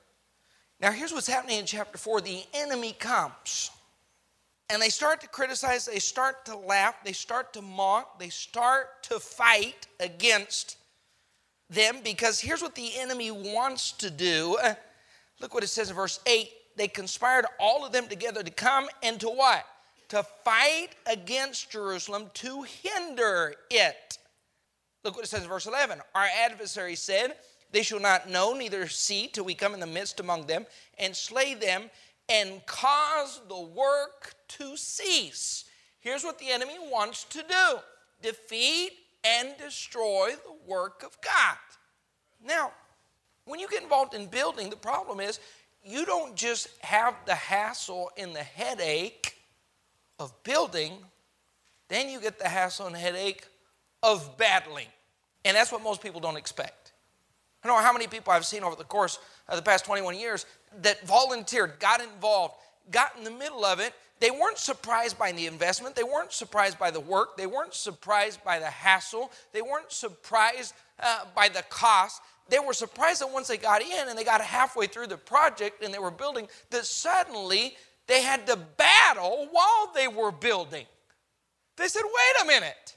Now, 0.79 0.93
here's 0.93 1.13
what's 1.13 1.27
happening 1.27 1.59
in 1.59 1.67
chapter 1.67 1.97
4 1.97 2.21
the 2.21 2.45
enemy 2.53 2.93
comes. 2.93 3.71
and 4.69 4.83
they 4.83 4.89
start 4.89 5.21
to 5.21 5.29
criticize, 5.29 5.87
they 5.87 6.01
start 6.01 6.45
to 6.45 6.57
laugh, 6.57 6.97
they 7.05 7.13
start 7.13 7.53
to 7.53 7.63
mock, 7.63 8.19
they 8.19 8.29
start 8.29 9.01
to 9.05 9.21
fight 9.21 9.87
against 10.01 10.77
them 11.71 11.99
because 12.03 12.41
here's 12.41 12.63
what 12.63 12.75
the 12.75 12.91
enemy 12.99 13.31
wants 13.31 13.93
to 13.93 14.11
do. 14.11 14.59
Look 15.41 15.55
what 15.55 15.63
it 15.63 15.69
says 15.69 15.89
in 15.89 15.97
verse 15.97 16.19
8. 16.27 16.51
They 16.77 16.89
conspired 16.89 17.47
all 17.59 17.85
of 17.85 17.93
them 17.93 18.07
together 18.07 18.43
to 18.43 18.51
come 18.51 18.89
and 19.03 19.19
to 19.21 19.29
what? 19.29 19.65
To 20.11 20.23
fight 20.45 20.91
against 21.07 21.71
Jerusalem 21.71 22.31
to 22.35 22.63
hinder 22.63 23.55
it. 23.71 24.19
Look 25.03 25.17
what 25.17 25.25
it 25.25 25.29
says 25.29 25.43
in 25.43 25.49
verse 25.49 25.67
11. 25.67 26.01
Our 26.15 26.27
adversary 26.45 26.95
said, 26.95 27.35
They 27.73 27.83
shall 27.83 28.01
not 28.01 28.29
know, 28.29 28.53
neither 28.55 28.87
see, 28.89 29.29
till 29.29 29.45
we 29.45 29.55
come 29.55 29.75
in 29.75 29.81
the 29.81 29.87
midst 29.87 30.21
among 30.21 30.47
them 30.47 30.67
and 30.99 31.17
slay 31.17 31.55
them 31.55 31.91
and 32.29 32.65
cause 32.67 33.41
the 33.49 33.61
work 33.61 34.35
to 34.49 34.77
cease. 34.77 35.65
Here's 36.01 36.25
what 36.25 36.39
the 36.39 36.51
enemy 36.51 36.77
wants 36.91 37.25
to 37.25 37.43
do 37.43 37.79
defeat 38.23 38.93
and 39.25 39.55
destroy 39.59 40.31
the 40.45 40.71
work 40.71 41.03
of 41.05 41.17
God. 41.21 41.57
Now, 42.45 42.73
when 43.45 43.61
you 43.61 43.69
get 43.69 43.83
involved 43.83 44.15
in 44.15 44.27
building, 44.27 44.71
the 44.71 44.77
problem 44.77 45.21
is 45.21 45.41
you 45.87 46.05
don't 46.05 46.35
just 46.35 46.69
have 46.81 47.15
the 47.27 47.35
hassle 47.35 48.11
and 48.17 48.35
the 48.35 48.43
headache 48.43 49.37
of 50.19 50.33
building, 50.43 50.93
then 51.89 52.09
you 52.09 52.21
get 52.21 52.39
the 52.39 52.49
hassle 52.49 52.87
and 52.87 52.97
headache 52.97 53.47
of 54.03 54.37
battling. 54.37 54.89
And 55.45 55.57
that's 55.57 55.71
what 55.71 55.83
most 55.83 56.03
people 56.03 56.21
don't 56.21 56.37
expect. 56.37 56.93
I 57.63 57.69
know 57.69 57.77
how 57.79 57.93
many 57.93 58.07
people 58.07 58.33
I've 58.33 58.47
seen 58.47 58.65
over 58.65 58.77
the 58.77 58.85
course 58.85 59.19
of 59.49 59.57
the 59.57 59.63
past 59.63 59.85
21 59.85 60.17
years 60.17 60.45
that 60.83 61.07
volunteered, 61.07 61.79
got 61.79 62.01
involved, 62.01 62.55
got 62.91 63.17
in 63.17 63.25
the 63.25 63.31
middle 63.31 63.65
of 63.65 63.81
it. 63.81 63.93
They 64.19 64.31
weren't 64.31 64.59
surprised 64.59 65.19
by 65.19 65.33
the 65.33 65.47
investment. 65.47 65.95
They 65.95 66.03
weren't 66.03 66.33
surprised 66.33 66.79
by 66.79 66.91
the 66.91 67.01
work. 67.01 67.37
They 67.37 67.47
weren't 67.47 67.75
surprised 67.75 68.43
by 68.45 68.59
the 68.59 68.67
hassle. 68.67 69.31
They 69.53 69.63
weren't 69.63 69.93
surprised 69.93 70.75
uh, 71.01 71.25
by 71.35 71.49
the 71.49 71.63
cost 71.69 72.23
they 72.49 72.59
were 72.59 72.73
surprised 72.73 73.21
that 73.21 73.33
once 73.33 73.49
they 73.49 73.57
got 73.57 73.83
in 73.83 74.09
and 74.09 74.19
they 74.19 74.25
got 74.25 74.41
halfway 74.41 74.87
through 74.87 75.09
the 75.09 75.17
project 75.17 75.83
and 75.83 75.93
they 75.93 75.99
were 75.99 76.11
building, 76.11 76.49
that 76.71 76.85
suddenly 76.85 77.77
they 78.07 78.23
had 78.23 78.47
to 78.47 78.57
battle 78.57 79.49
while 79.51 79.93
they 79.95 80.09
were 80.09 80.31
building. 80.31 80.87
They 81.77 81.89
said, 81.89 82.03
wait 82.05 82.45
a 82.45 82.47
minute. 82.47 82.97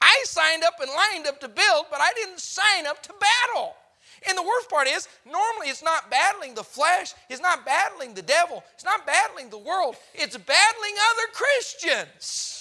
I 0.00 0.22
signed 0.24 0.64
up 0.64 0.74
and 0.80 0.90
lined 0.90 1.26
up 1.26 1.40
to 1.40 1.48
build, 1.48 1.86
but 1.90 2.00
I 2.00 2.12
didn't 2.14 2.40
sign 2.40 2.86
up 2.86 3.02
to 3.02 3.12
battle. 3.20 3.74
And 4.28 4.36
the 4.36 4.42
worst 4.42 4.68
part 4.68 4.86
is, 4.86 5.08
normally 5.24 5.68
it's 5.68 5.82
not 5.82 6.10
battling 6.10 6.54
the 6.54 6.62
flesh, 6.62 7.14
it's 7.30 7.40
not 7.40 7.64
battling 7.64 8.12
the 8.14 8.22
devil, 8.22 8.62
it's 8.74 8.84
not 8.84 9.06
battling 9.06 9.48
the 9.48 9.58
world, 9.58 9.96
it's 10.14 10.36
battling 10.36 10.94
other 11.12 11.32
Christians 11.32 12.59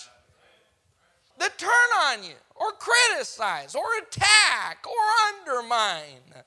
that 1.40 1.58
turn 1.58 1.70
on 1.70 2.24
you 2.24 2.36
or 2.56 2.72
criticize 2.74 3.76
or 3.76 3.86
attack 4.02 4.86
or 4.86 5.54
undermine. 5.56 6.44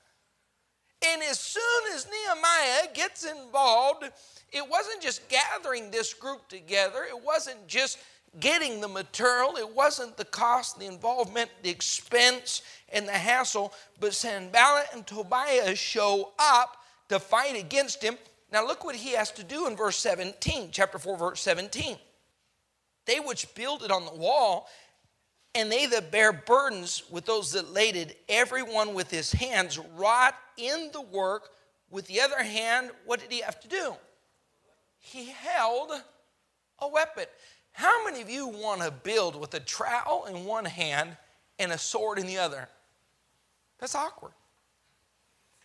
And 1.04 1.22
as 1.22 1.40
soon 1.40 1.62
as 1.94 2.06
Nehemiah 2.06 2.94
gets 2.94 3.24
involved, 3.24 4.04
it 4.52 4.68
wasn't 4.68 5.02
just 5.02 5.28
gathering 5.28 5.90
this 5.90 6.14
group 6.14 6.48
together, 6.48 7.04
it 7.08 7.24
wasn't 7.24 7.66
just 7.66 7.98
getting 8.40 8.80
the 8.80 8.88
material, 8.88 9.56
it 9.56 9.74
wasn't 9.74 10.16
the 10.16 10.24
cost, 10.24 10.78
the 10.78 10.86
involvement, 10.86 11.50
the 11.62 11.70
expense, 11.70 12.62
and 12.90 13.06
the 13.06 13.12
hassle, 13.12 13.72
but 14.00 14.14
Sanballat 14.14 14.86
and 14.94 15.06
Tobiah 15.06 15.74
show 15.74 16.32
up 16.38 16.76
to 17.08 17.18
fight 17.18 17.58
against 17.58 18.02
him. 18.02 18.16
Now, 18.52 18.66
look 18.66 18.84
what 18.84 18.96
he 18.96 19.12
has 19.12 19.30
to 19.32 19.44
do 19.44 19.66
in 19.66 19.76
verse 19.76 19.98
17, 19.98 20.70
chapter 20.72 20.98
4, 20.98 21.16
verse 21.16 21.40
17. 21.40 21.96
They 23.04 23.18
which 23.18 23.52
build 23.54 23.82
it 23.82 23.90
on 23.90 24.04
the 24.04 24.14
wall 24.14 24.68
and 25.54 25.70
they 25.70 25.86
that 25.86 26.10
bear 26.10 26.32
burdens 26.32 27.02
with 27.10 27.26
those 27.26 27.52
that 27.52 27.72
laded, 27.72 28.16
everyone 28.28 28.94
with 28.94 29.10
his 29.10 29.32
hands 29.32 29.78
wrought 29.96 30.34
in 30.56 30.90
the 30.92 31.00
work. 31.00 31.50
With 31.90 32.06
the 32.06 32.22
other 32.22 32.42
hand, 32.42 32.90
what 33.04 33.20
did 33.20 33.30
he 33.30 33.40
have 33.40 33.60
to 33.60 33.68
do? 33.68 33.94
He 34.98 35.26
held 35.26 35.92
a 36.78 36.88
weapon. 36.88 37.26
How 37.72 38.04
many 38.04 38.22
of 38.22 38.30
you 38.30 38.46
want 38.46 38.80
to 38.80 38.90
build 38.90 39.36
with 39.36 39.52
a 39.54 39.60
trowel 39.60 40.24
in 40.26 40.46
one 40.46 40.64
hand 40.64 41.16
and 41.58 41.70
a 41.70 41.78
sword 41.78 42.18
in 42.18 42.26
the 42.26 42.38
other? 42.38 42.68
That's 43.78 43.94
awkward. 43.94 44.32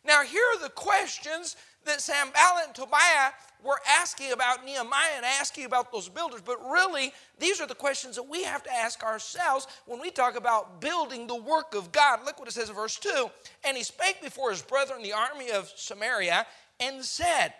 Now, 0.08 0.24
here 0.24 0.44
are 0.56 0.64
the 0.64 0.70
questions 0.70 1.58
that 1.84 2.00
Sanballat 2.00 2.68
and 2.68 2.76
Tobiah 2.76 3.32
were 3.62 3.80
asking 4.00 4.32
about 4.32 4.64
Nehemiah 4.64 5.16
and 5.18 5.26
asking 5.26 5.66
about 5.66 5.92
those 5.92 6.08
builders, 6.08 6.42
but 6.46 6.58
really, 6.70 7.12
these 7.40 7.60
are 7.60 7.68
the 7.68 7.76
questions 7.76 8.16
that 8.16 8.24
we 8.24 8.44
have 8.44 8.64
to 8.64 8.74
ask 8.74 9.04
ourselves 9.04 9.68
when 9.86 10.00
we 10.00 10.10
talk 10.10 10.38
about 10.38 10.80
building 10.80 11.28
the 11.28 11.36
work 11.36 11.76
of 11.76 11.92
God. 11.92 12.20
Look 12.26 12.40
what 12.40 12.48
it 12.48 12.52
says 12.52 12.70
in 12.70 12.76
verse 12.76 12.98
2 12.98 13.30
And 13.66 13.76
he 13.76 13.84
spake 13.84 14.22
before 14.24 14.50
his 14.50 14.62
brethren, 14.62 15.04
the 15.04 15.12
army 15.12 15.52
of 15.52 15.72
Samaria, 15.76 16.46
and 16.80 17.04
said, 17.04 17.54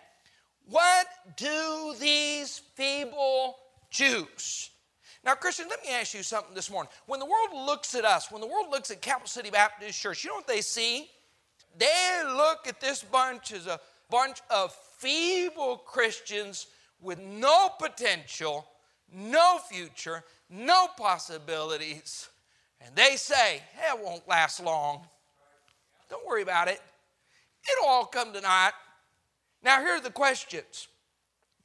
What 0.66 1.06
do 1.36 1.94
these 2.00 2.62
feeble 2.76 3.56
Jews? 3.90 4.70
Now, 5.22 5.34
Christian, 5.34 5.66
let 5.68 5.82
me 5.84 5.90
ask 5.90 6.14
you 6.14 6.22
something 6.22 6.54
this 6.54 6.70
morning. 6.70 6.90
When 7.06 7.20
the 7.20 7.26
world 7.26 7.66
looks 7.66 7.94
at 7.94 8.06
us, 8.06 8.30
when 8.30 8.40
the 8.40 8.46
world 8.46 8.70
looks 8.70 8.90
at 8.90 9.02
Capital 9.02 9.28
City 9.28 9.50
Baptist 9.50 10.00
Church, 10.00 10.24
you 10.24 10.30
know 10.30 10.36
what 10.36 10.46
they 10.46 10.62
see? 10.62 11.10
They 11.78 12.22
look 12.26 12.66
at 12.66 12.80
this 12.80 13.02
bunch 13.02 13.52
as 13.52 13.66
a 13.66 13.80
bunch 14.10 14.40
of 14.50 14.74
feeble 14.98 15.76
Christians 15.76 16.66
with 17.00 17.20
no 17.20 17.68
potential, 17.78 18.66
no 19.12 19.58
future, 19.70 20.24
no 20.50 20.88
possibilities. 20.96 22.28
And 22.80 22.94
they 22.96 23.16
say, 23.16 23.62
hey, 23.74 23.92
it 23.92 24.04
won't 24.04 24.26
last 24.28 24.62
long. 24.62 25.02
Don't 26.10 26.26
worry 26.26 26.42
about 26.42 26.68
it. 26.68 26.80
It'll 27.72 27.88
all 27.88 28.06
come 28.06 28.32
to 28.32 28.40
naught. 28.40 28.74
Now, 29.62 29.80
here 29.80 29.94
are 29.96 30.00
the 30.00 30.10
questions. 30.10 30.88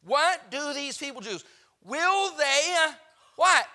What 0.04 0.52
do 0.52 0.74
these 0.74 0.98
feeble 0.98 1.22
Jews? 1.22 1.44
Will 1.84 2.36
they, 2.38 2.76
what? 3.36 3.66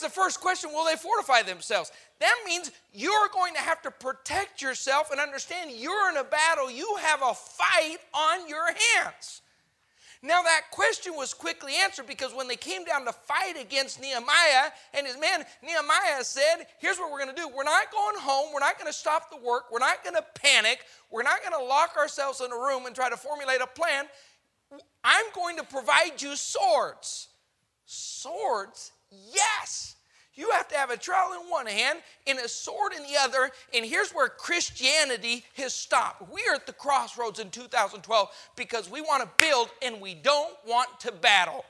The 0.00 0.08
first 0.08 0.40
question, 0.40 0.70
will 0.72 0.84
they 0.84 0.96
fortify 0.96 1.42
themselves? 1.42 1.92
That 2.20 2.36
means 2.46 2.70
you're 2.92 3.28
going 3.32 3.54
to 3.54 3.60
have 3.60 3.82
to 3.82 3.90
protect 3.90 4.62
yourself 4.62 5.10
and 5.10 5.20
understand 5.20 5.70
you're 5.72 6.10
in 6.10 6.16
a 6.16 6.24
battle. 6.24 6.70
You 6.70 6.96
have 7.00 7.22
a 7.22 7.34
fight 7.34 7.98
on 8.14 8.48
your 8.48 8.66
hands. 8.66 9.42
Now, 10.20 10.42
that 10.42 10.62
question 10.72 11.14
was 11.16 11.32
quickly 11.32 11.74
answered 11.80 12.06
because 12.08 12.34
when 12.34 12.48
they 12.48 12.56
came 12.56 12.84
down 12.84 13.04
to 13.04 13.12
fight 13.12 13.54
against 13.60 14.00
Nehemiah 14.00 14.70
and 14.92 15.06
his 15.06 15.16
men, 15.18 15.44
Nehemiah 15.62 16.24
said, 16.24 16.66
Here's 16.80 16.98
what 16.98 17.12
we're 17.12 17.22
going 17.22 17.34
to 17.34 17.40
do. 17.40 17.48
We're 17.48 17.62
not 17.62 17.92
going 17.92 18.18
home. 18.18 18.52
We're 18.52 18.58
not 18.58 18.78
going 18.78 18.90
to 18.90 18.98
stop 18.98 19.30
the 19.30 19.36
work. 19.36 19.70
We're 19.70 19.78
not 19.78 20.02
going 20.02 20.16
to 20.16 20.24
panic. 20.34 20.80
We're 21.10 21.22
not 21.22 21.40
going 21.40 21.56
to 21.60 21.64
lock 21.64 21.96
ourselves 21.96 22.40
in 22.40 22.50
a 22.50 22.56
room 22.56 22.86
and 22.86 22.96
try 22.96 23.08
to 23.08 23.16
formulate 23.16 23.60
a 23.60 23.66
plan. 23.66 24.06
I'm 25.04 25.26
going 25.34 25.56
to 25.58 25.62
provide 25.62 26.20
you 26.20 26.34
swords. 26.34 27.28
Swords? 27.86 28.92
Yes. 29.10 29.96
You 30.34 30.50
have 30.52 30.68
to 30.68 30.76
have 30.76 30.90
a 30.90 30.96
trowel 30.96 31.32
in 31.32 31.50
one 31.50 31.66
hand 31.66 31.98
and 32.28 32.38
a 32.38 32.48
sword 32.48 32.92
in 32.96 33.02
the 33.02 33.18
other. 33.18 33.50
And 33.74 33.84
here's 33.84 34.12
where 34.12 34.28
Christianity 34.28 35.44
has 35.56 35.74
stopped. 35.74 36.32
We 36.32 36.42
are 36.48 36.54
at 36.54 36.64
the 36.64 36.72
crossroads 36.72 37.40
in 37.40 37.50
2012 37.50 38.28
because 38.54 38.88
we 38.88 39.00
want 39.00 39.24
to 39.24 39.44
build 39.44 39.68
and 39.82 40.00
we 40.00 40.14
don't 40.14 40.54
want 40.64 41.00
to 41.00 41.10
battle. 41.10 41.64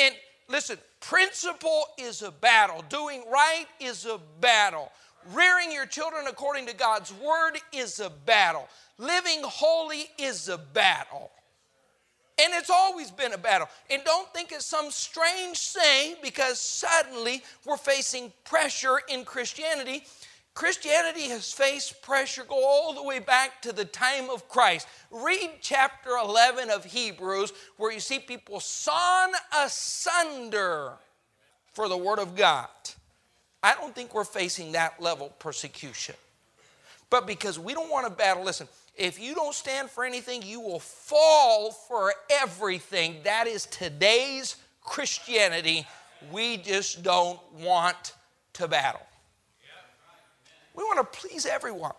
And 0.00 0.14
listen, 0.48 0.78
principle 1.00 1.82
is 1.98 2.22
a 2.22 2.30
battle, 2.30 2.84
doing 2.88 3.24
right 3.28 3.66
is 3.80 4.06
a 4.06 4.20
battle. 4.40 4.92
Rearing 5.32 5.72
your 5.72 5.86
children 5.86 6.26
according 6.28 6.66
to 6.66 6.74
God's 6.76 7.12
word 7.12 7.58
is 7.72 7.98
a 7.98 8.10
battle. 8.10 8.68
Living 8.98 9.40
holy 9.42 10.06
is 10.16 10.48
a 10.48 10.58
battle. 10.58 11.32
And 12.40 12.54
it's 12.54 12.70
always 12.70 13.10
been 13.10 13.32
a 13.32 13.38
battle. 13.38 13.68
And 13.90 14.02
don't 14.04 14.32
think 14.32 14.52
it's 14.52 14.66
some 14.66 14.90
strange 14.90 15.58
thing 15.58 16.16
because 16.22 16.58
suddenly 16.58 17.42
we're 17.66 17.76
facing 17.76 18.32
pressure 18.44 19.00
in 19.08 19.24
Christianity. 19.24 20.04
Christianity 20.54 21.28
has 21.28 21.52
faced 21.52 22.02
pressure 22.02 22.44
go 22.44 22.62
all 22.66 22.94
the 22.94 23.02
way 23.02 23.18
back 23.18 23.62
to 23.62 23.72
the 23.72 23.84
time 23.84 24.28
of 24.28 24.48
Christ. 24.48 24.86
Read 25.10 25.50
chapter 25.60 26.10
11 26.10 26.70
of 26.70 26.84
Hebrews, 26.84 27.52
where 27.76 27.92
you 27.92 28.00
see 28.00 28.18
people 28.18 28.60
sawn 28.60 29.30
asunder 29.58 30.92
for 31.72 31.88
the 31.88 31.96
Word 31.96 32.18
of 32.18 32.36
God. 32.36 32.68
I 33.62 33.74
don't 33.74 33.94
think 33.94 34.14
we're 34.14 34.24
facing 34.24 34.72
that 34.72 35.00
level 35.00 35.28
persecution. 35.38 36.16
But 37.08 37.26
because 37.26 37.58
we 37.58 37.74
don't 37.74 37.90
want 37.90 38.06
to 38.06 38.12
battle, 38.12 38.42
listen, 38.44 38.68
if 38.94 39.18
you 39.18 39.34
don't 39.34 39.54
stand 39.54 39.90
for 39.90 40.04
anything, 40.04 40.42
you 40.42 40.60
will 40.60 40.80
fall 40.80 41.72
for 41.72 42.12
everything. 42.30 43.16
That 43.24 43.46
is 43.46 43.66
today's 43.66 44.56
Christianity. 44.82 45.86
We 46.30 46.58
just 46.58 47.02
don't 47.02 47.40
want 47.54 48.14
to 48.54 48.68
battle. 48.68 49.00
We 50.74 50.84
want 50.84 50.98
to 50.98 51.18
please 51.18 51.46
everyone. 51.46 51.92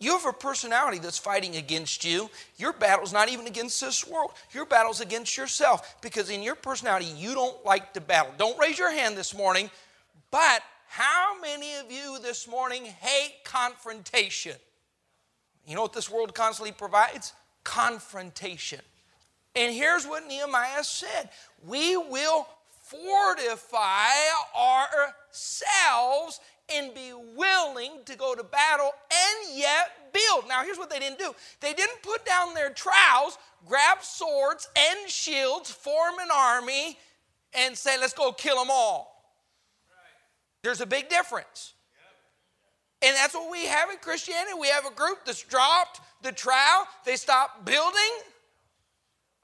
You 0.00 0.12
have 0.12 0.26
a 0.26 0.32
personality 0.32 0.98
that's 0.98 1.18
fighting 1.18 1.56
against 1.56 2.04
you. 2.04 2.28
Your 2.56 2.72
battle's 2.72 3.12
not 3.12 3.30
even 3.30 3.46
against 3.46 3.80
this 3.80 4.06
world. 4.06 4.32
Your 4.52 4.66
battle's 4.66 5.00
against 5.00 5.36
yourself 5.36 5.96
because 6.02 6.30
in 6.30 6.42
your 6.42 6.56
personality, 6.56 7.06
you 7.06 7.32
don't 7.32 7.64
like 7.64 7.94
to 7.94 8.00
battle. 8.00 8.32
Don't 8.36 8.58
raise 8.58 8.78
your 8.78 8.90
hand 8.90 9.16
this 9.16 9.34
morning, 9.34 9.70
but 10.30 10.62
how 10.88 11.40
many 11.40 11.74
of 11.76 11.90
you 11.90 12.18
this 12.20 12.46
morning 12.46 12.84
hate 12.84 13.44
confrontation? 13.44 14.56
You 15.66 15.74
know 15.74 15.82
what 15.82 15.92
this 15.92 16.10
world 16.10 16.34
constantly 16.34 16.72
provides? 16.72 17.32
Confrontation. 17.62 18.80
And 19.56 19.74
here's 19.74 20.06
what 20.06 20.26
Nehemiah 20.26 20.84
said 20.84 21.30
We 21.66 21.96
will 21.96 22.46
fortify 22.82 24.10
ourselves 24.56 26.40
and 26.72 26.94
be 26.94 27.12
willing 27.36 27.92
to 28.06 28.16
go 28.16 28.34
to 28.34 28.42
battle 28.42 28.90
and 29.10 29.58
yet 29.58 30.12
build. 30.12 30.48
Now, 30.48 30.64
here's 30.64 30.78
what 30.78 30.90
they 30.90 30.98
didn't 30.98 31.18
do 31.18 31.34
they 31.60 31.72
didn't 31.72 32.02
put 32.02 32.24
down 32.24 32.54
their 32.54 32.70
trowels, 32.70 33.38
grab 33.66 34.02
swords 34.02 34.68
and 34.76 35.10
shields, 35.10 35.70
form 35.70 36.18
an 36.20 36.28
army, 36.34 36.98
and 37.52 37.76
say, 37.76 37.98
let's 37.98 38.14
go 38.14 38.32
kill 38.32 38.58
them 38.58 38.68
all. 38.70 39.10
There's 40.62 40.80
a 40.80 40.86
big 40.86 41.10
difference. 41.10 41.73
And 43.04 43.14
that's 43.16 43.34
what 43.34 43.50
we 43.50 43.66
have 43.66 43.90
in 43.90 43.96
Christianity. 43.98 44.54
We 44.58 44.68
have 44.68 44.86
a 44.86 44.94
group 44.94 45.24
that's 45.26 45.42
dropped 45.42 46.00
the 46.22 46.32
trowel, 46.32 46.86
they 47.04 47.16
stopped 47.16 47.66
building, 47.66 48.10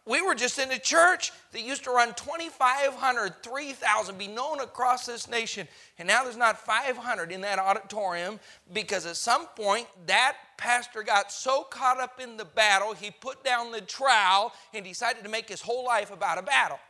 we 0.07 0.23
were 0.23 0.35
just 0.35 0.59
in 0.59 0.73
a 0.73 0.79
church 0.79 1.31
that 1.53 1.61
used 1.61 1.85
to 1.85 1.91
run 1.91 2.15
2,500, 2.15 3.43
3,000, 3.43 4.19
be 4.19 4.27
known 4.27 4.61
across 4.61 5.07
this 5.07 5.29
nation. 5.29 5.69
And 5.99 6.09
now 6.09 6.25
there's 6.25 6.37
not 6.37 6.59
500 6.59 7.31
in 7.31 7.43
that 7.43 7.59
auditorium 7.59 8.41
because 8.73 9.05
at 9.05 9.17
some 9.17 9.47
point 9.49 9.87
that 10.07 10.37
pastor 10.57 11.03
got 11.03 11.31
so 11.31 11.63
caught 11.63 12.01
up 12.01 12.19
in 12.19 12.37
the 12.37 12.45
battle, 12.45 12.95
he 12.95 13.11
put 13.11 13.45
down 13.45 13.73
the 13.73 13.83
trowel 13.83 14.53
and 14.73 14.85
decided 14.85 15.23
to 15.23 15.31
make 15.31 15.49
his 15.49 15.61
whole 15.61 15.85
life 15.85 16.11
about 16.11 16.39
a 16.39 16.43
battle. 16.43 16.81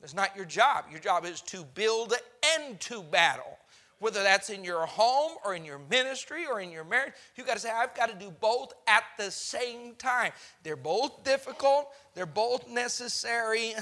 That's 0.00 0.14
not 0.14 0.34
your 0.34 0.46
job. 0.46 0.86
Your 0.90 1.00
job 1.00 1.24
is 1.26 1.40
to 1.42 1.64
build 1.74 2.14
and 2.56 2.80
to 2.80 3.02
battle 3.02 3.58
whether 4.02 4.24
that's 4.24 4.50
in 4.50 4.64
your 4.64 4.84
home 4.84 5.30
or 5.44 5.54
in 5.54 5.64
your 5.64 5.78
ministry 5.88 6.44
or 6.44 6.60
in 6.60 6.72
your 6.72 6.82
marriage, 6.82 7.12
you 7.36 7.44
got 7.44 7.54
to 7.54 7.60
say, 7.60 7.70
I've 7.70 7.94
got 7.94 8.08
to 8.08 8.16
do 8.16 8.32
both 8.32 8.72
at 8.88 9.04
the 9.16 9.30
same 9.30 9.94
time. 9.94 10.32
They're 10.64 10.74
both 10.74 11.22
difficult, 11.22 11.86
they're 12.12 12.26
both 12.26 12.68
necessary, 12.68 13.74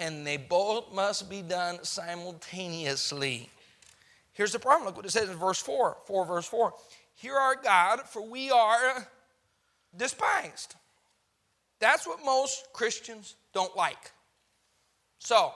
and 0.00 0.26
they 0.26 0.36
both 0.36 0.92
must 0.92 1.30
be 1.30 1.42
done 1.42 1.78
simultaneously. 1.84 3.48
Here's 4.32 4.50
the 4.50 4.58
problem. 4.58 4.86
Look 4.86 4.96
what 4.96 5.06
it 5.06 5.12
says 5.12 5.30
in 5.30 5.36
verse 5.36 5.60
4. 5.60 5.98
4 6.06 6.26
verse 6.26 6.46
4. 6.46 6.74
Hear 7.14 7.36
our 7.36 7.54
God, 7.54 8.00
for 8.08 8.28
we 8.28 8.50
are 8.50 9.06
despised. 9.96 10.74
That's 11.78 12.04
what 12.04 12.18
most 12.24 12.66
Christians 12.72 13.36
don't 13.52 13.76
like. 13.76 14.10
So, 15.20 15.52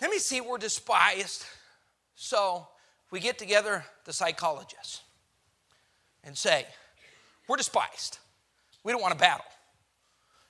let 0.00 0.10
me 0.10 0.18
see 0.18 0.40
we're 0.40 0.56
despised 0.56 1.44
so 2.20 2.66
we 3.12 3.20
get 3.20 3.38
together, 3.38 3.84
the 4.04 4.12
psychologists, 4.12 5.02
and 6.24 6.36
say, 6.36 6.66
We're 7.46 7.56
despised. 7.56 8.18
We 8.82 8.90
don't 8.90 9.00
want 9.00 9.12
to 9.12 9.18
battle. 9.18 9.44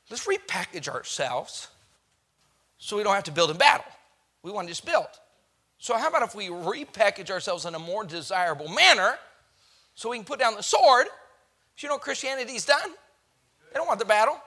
Let's 0.09 0.27
repackage 0.27 0.89
ourselves 0.89 1.69
so 2.79 2.97
we 2.97 3.03
don't 3.03 3.15
have 3.15 3.25
to 3.25 3.33
build 3.33 3.51
in 3.51 3.59
battle. 3.59 3.85
We 4.43 4.51
want 4.51 4.67
to 4.67 4.71
just 4.71 4.87
build. 4.87 5.09
So, 5.77 5.95
how 5.99 6.09
about 6.09 6.23
if 6.23 6.35
we 6.35 6.49
repackage 6.49 7.31
ourselves 7.31 7.67
in 7.67 7.75
a 7.75 7.79
more 7.79 8.03
desirable 8.03 8.69
manner 8.69 9.19
so 9.95 10.09
we 10.09 10.17
can 10.17 10.25
put 10.25 10.41
down 10.41 10.55
the 10.55 10.63
sword? 10.63 11.07
you 11.77 11.89
know 11.89 11.97
what 11.97 12.03
Christianity's 12.03 12.65
done? 12.65 12.91
They 13.71 13.75
don't 13.75 13.87
want 13.87 14.01
the 14.01 14.07
battle. 14.07 14.41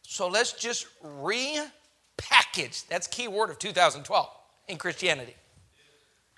So, 0.00 0.28
let's 0.28 0.52
just 0.52 0.86
repackage. 1.04 2.86
That's 2.88 3.06
key 3.08 3.28
word 3.28 3.50
of 3.50 3.58
2012 3.58 4.28
in 4.68 4.78
Christianity. 4.78 5.36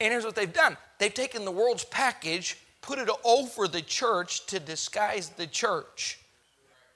And 0.00 0.12
here's 0.12 0.24
what 0.24 0.34
they've 0.34 0.52
done 0.52 0.76
they've 0.98 1.12
taken 1.12 1.44
the 1.44 1.50
world's 1.50 1.84
package, 1.84 2.56
put 2.82 2.98
it 2.98 3.08
over 3.24 3.68
the 3.68 3.82
church 3.82 4.46
to 4.46 4.60
disguise 4.60 5.30
the 5.30 5.46
church 5.46 6.18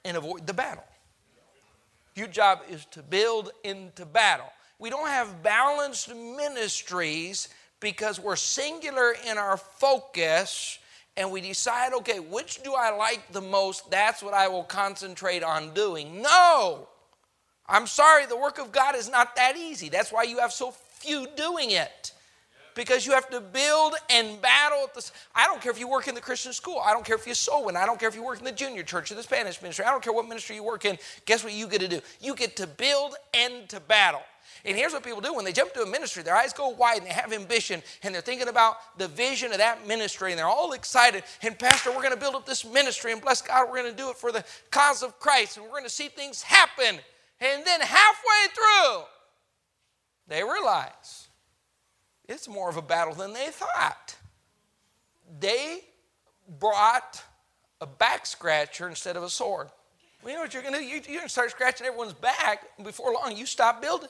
and 0.05 0.17
avoid 0.17 0.47
the 0.47 0.53
battle. 0.53 0.83
Your 2.15 2.27
job 2.27 2.59
is 2.69 2.85
to 2.91 3.01
build 3.01 3.51
into 3.63 4.05
battle. 4.05 4.51
We 4.79 4.89
don't 4.89 5.07
have 5.07 5.43
balanced 5.43 6.13
ministries 6.13 7.49
because 7.79 8.19
we're 8.19 8.35
singular 8.35 9.15
in 9.27 9.37
our 9.37 9.57
focus 9.57 10.79
and 11.17 11.31
we 11.31 11.41
decide, 11.41 11.93
okay, 11.93 12.19
which 12.19 12.63
do 12.63 12.73
I 12.73 12.89
like 12.91 13.31
the 13.31 13.41
most? 13.41 13.89
That's 13.91 14.23
what 14.23 14.33
I 14.33 14.47
will 14.47 14.63
concentrate 14.63 15.43
on 15.43 15.73
doing. 15.73 16.21
No! 16.21 16.87
I'm 17.67 17.87
sorry, 17.87 18.25
the 18.25 18.37
work 18.37 18.59
of 18.59 18.71
God 18.71 18.95
is 18.95 19.09
not 19.09 19.35
that 19.35 19.55
easy. 19.55 19.89
That's 19.89 20.11
why 20.11 20.23
you 20.23 20.39
have 20.39 20.51
so 20.51 20.71
few 20.71 21.27
doing 21.35 21.71
it 21.71 22.11
because 22.75 23.05
you 23.05 23.13
have 23.13 23.29
to 23.29 23.41
build 23.41 23.95
and 24.09 24.41
battle 24.41 24.81
I 25.35 25.47
don't 25.47 25.61
care 25.61 25.71
if 25.71 25.79
you 25.79 25.87
work 25.87 26.07
in 26.07 26.15
the 26.15 26.21
Christian 26.21 26.53
school. 26.53 26.81
I 26.83 26.93
don't 26.93 27.05
care 27.05 27.15
if 27.15 27.27
you 27.27 27.33
soul 27.33 27.65
win. 27.65 27.75
I 27.75 27.85
don't 27.85 27.99
care 27.99 28.09
if 28.09 28.15
you 28.15 28.23
work 28.23 28.39
in 28.39 28.45
the 28.45 28.51
junior 28.51 28.83
church 28.83 29.11
or 29.11 29.15
the 29.15 29.23
Spanish 29.23 29.61
ministry. 29.61 29.85
I 29.85 29.91
don't 29.91 30.03
care 30.03 30.13
what 30.13 30.27
ministry 30.27 30.55
you 30.55 30.63
work 30.63 30.85
in. 30.85 30.97
Guess 31.25 31.43
what 31.43 31.53
you 31.53 31.67
get 31.67 31.81
to 31.81 31.87
do? 31.87 32.01
You 32.19 32.35
get 32.35 32.55
to 32.57 32.67
build 32.67 33.15
and 33.33 33.67
to 33.69 33.79
battle. 33.79 34.21
And 34.65 34.77
here's 34.77 34.93
what 34.93 35.03
people 35.03 35.21
do 35.21 35.33
when 35.33 35.45
they 35.45 35.53
jump 35.53 35.73
to 35.73 35.81
a 35.81 35.85
ministry, 35.85 36.23
their 36.23 36.35
eyes 36.35 36.53
go 36.53 36.69
wide 36.69 36.97
and 36.99 37.07
they 37.07 37.13
have 37.13 37.33
ambition 37.33 37.81
and 38.03 38.13
they're 38.13 38.21
thinking 38.21 38.47
about 38.47 38.77
the 38.97 39.07
vision 39.07 39.51
of 39.51 39.57
that 39.57 39.87
ministry 39.87 40.31
and 40.31 40.39
they're 40.39 40.45
all 40.45 40.73
excited. 40.73 41.23
And, 41.41 41.57
Pastor, 41.57 41.89
we're 41.89 42.01
going 42.01 42.13
to 42.13 42.19
build 42.19 42.35
up 42.35 42.45
this 42.45 42.65
ministry 42.65 43.11
and 43.11 43.21
bless 43.21 43.41
God, 43.41 43.67
we're 43.69 43.81
going 43.81 43.91
to 43.91 43.97
do 43.97 44.09
it 44.09 44.17
for 44.17 44.31
the 44.31 44.43
cause 44.69 45.03
of 45.03 45.19
Christ 45.19 45.57
and 45.57 45.65
we're 45.65 45.71
going 45.71 45.83
to 45.83 45.89
see 45.89 46.09
things 46.09 46.43
happen. 46.43 46.99
And 47.39 47.65
then 47.65 47.81
halfway 47.81 48.53
through, 48.53 49.03
they 50.27 50.43
realize 50.43 51.20
it's 52.31 52.47
more 52.47 52.69
of 52.69 52.77
a 52.77 52.81
battle 52.81 53.13
than 53.13 53.33
they 53.33 53.47
thought. 53.47 54.15
They 55.39 55.81
brought 56.59 57.23
a 57.79 57.85
back 57.85 58.25
scratcher 58.25 58.89
instead 58.89 59.15
of 59.15 59.23
a 59.23 59.29
sword. 59.29 59.67
Well, 60.21 60.31
you 60.31 60.37
know 60.37 60.43
what 60.43 60.53
you're 60.53 60.63
going 60.63 60.75
to 60.75 60.79
do? 60.79 60.85
You're 60.85 61.01
going 61.01 61.21
to 61.21 61.29
start 61.29 61.51
scratching 61.51 61.87
everyone's 61.87 62.13
back, 62.13 62.63
before 62.83 63.13
long, 63.13 63.35
you 63.35 63.45
stop 63.45 63.81
building. 63.81 64.09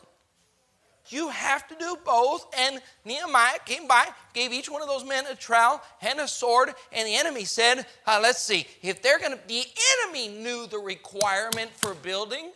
You 1.07 1.29
have 1.29 1.67
to 1.69 1.75
do 1.75 1.97
both. 2.05 2.45
And 2.57 2.81
Nehemiah 3.05 3.60
came 3.65 3.88
by, 3.88 4.07
gave 4.34 4.51
each 4.51 4.69
one 4.69 4.81
of 4.81 4.88
those 4.88 5.05
men 5.05 5.25
a 5.27 5.36
trowel 5.36 5.81
and 6.01 6.19
a 6.19 6.27
sword, 6.27 6.73
and 6.91 7.07
the 7.07 7.15
enemy 7.15 7.45
said, 7.45 7.86
uh, 8.05 8.19
Let's 8.21 8.41
see, 8.41 8.67
if 8.81 9.01
they're 9.01 9.19
going 9.19 9.31
to, 9.31 9.39
the 9.47 9.63
enemy 10.03 10.27
knew 10.27 10.67
the 10.67 10.79
requirement 10.79 11.71
for 11.71 11.93
building. 11.95 12.51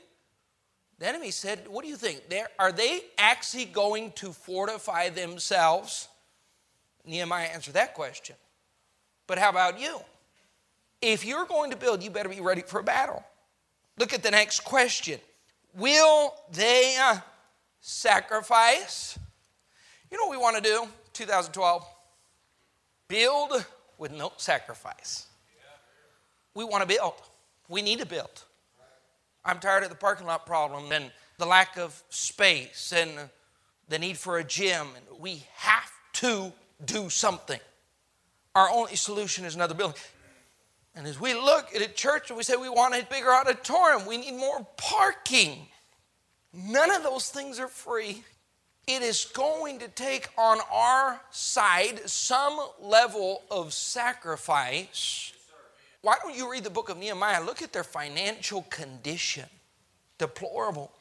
The 0.99 1.07
enemy 1.07 1.31
said, 1.31 1.67
What 1.67 1.83
do 1.83 1.89
you 1.89 1.97
think? 1.97 2.21
Are 2.57 2.71
they 2.71 3.01
actually 3.17 3.65
going 3.65 4.11
to 4.13 4.31
fortify 4.31 5.09
themselves? 5.09 6.07
Nehemiah 7.05 7.47
answered 7.47 7.73
that 7.73 7.93
question. 7.93 8.35
But 9.27 9.37
how 9.37 9.49
about 9.49 9.79
you? 9.79 9.99
If 11.01 11.25
you're 11.25 11.45
going 11.45 11.71
to 11.71 11.77
build, 11.77 12.01
you 12.01 12.09
better 12.09 12.29
be 12.29 12.41
ready 12.41 12.61
for 12.61 12.79
a 12.79 12.83
battle. 12.83 13.23
Look 13.97 14.13
at 14.13 14.23
the 14.23 14.31
next 14.31 14.61
question 14.61 15.19
Will 15.75 16.33
they 16.51 16.95
uh, 16.99 17.17
sacrifice? 17.81 19.19
You 20.09 20.17
know 20.17 20.25
what 20.27 20.31
we 20.31 20.41
want 20.41 20.55
to 20.55 20.61
do, 20.61 20.87
2012? 21.13 21.85
Build 23.07 23.65
with 23.97 24.11
no 24.11 24.31
sacrifice. 24.37 25.27
We 26.53 26.63
want 26.63 26.81
to 26.81 26.87
build. 26.87 27.13
We 27.67 27.81
need 27.81 27.99
to 27.99 28.05
build. 28.05 28.44
I'm 29.45 29.59
tired 29.59 29.83
of 29.83 29.89
the 29.89 29.95
parking 29.95 30.25
lot 30.25 30.47
problem 30.47 30.91
and 30.91 31.11
the 31.37 31.45
lack 31.45 31.77
of 31.77 32.01
space 32.09 32.91
and 32.91 33.29
the 33.87 33.99
need 33.99 34.17
for 34.17 34.39
a 34.39 34.43
gym. 34.43 34.87
And 34.95 35.19
we 35.19 35.43
have 35.57 35.91
to 36.13 36.51
do 36.83 37.09
something. 37.09 37.59
Our 38.55 38.69
only 38.69 38.95
solution 38.95 39.45
is 39.45 39.53
another 39.53 39.75
building. 39.75 40.01
And 40.95 41.05
as 41.05 41.19
we 41.19 41.35
look 41.35 41.75
at 41.75 41.81
a 41.81 41.89
church 41.89 42.29
and 42.29 42.37
we 42.37 42.43
say 42.43 42.55
we 42.55 42.69
want 42.69 42.95
a 42.95 43.05
bigger 43.05 43.31
auditorium, 43.31 44.07
we 44.07 44.17
need 44.17 44.33
more 44.33 44.65
parking. 44.77 45.67
None 46.51 46.89
of 46.89 47.03
those 47.03 47.29
things 47.29 47.59
are 47.59 47.67
free. 47.67 48.23
It 48.87 49.03
is 49.03 49.25
going 49.25 49.79
to 49.79 49.87
take 49.89 50.29
on 50.37 50.57
our 50.71 51.21
side 51.29 52.07
some 52.09 52.59
level 52.81 53.43
of 53.51 53.73
sacrifice 53.73 55.33
why 56.05 56.17
don't 56.21 56.35
you 56.35 56.51
read 56.51 56.63
the 56.63 56.69
book 56.69 56.89
of 56.89 56.99
Nehemiah? 56.99 57.43
Look 57.43 57.63
at 57.63 57.73
their 57.73 57.83
financial 57.83 58.61
condition. 58.69 59.45
Deplorable. 60.19 60.91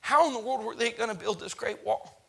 How 0.00 0.26
in 0.28 0.32
the 0.32 0.38
world 0.38 0.64
were 0.64 0.74
they 0.74 0.92
going 0.92 1.10
to 1.10 1.14
build 1.14 1.40
this 1.40 1.52
great 1.52 1.84
wall? 1.84 2.24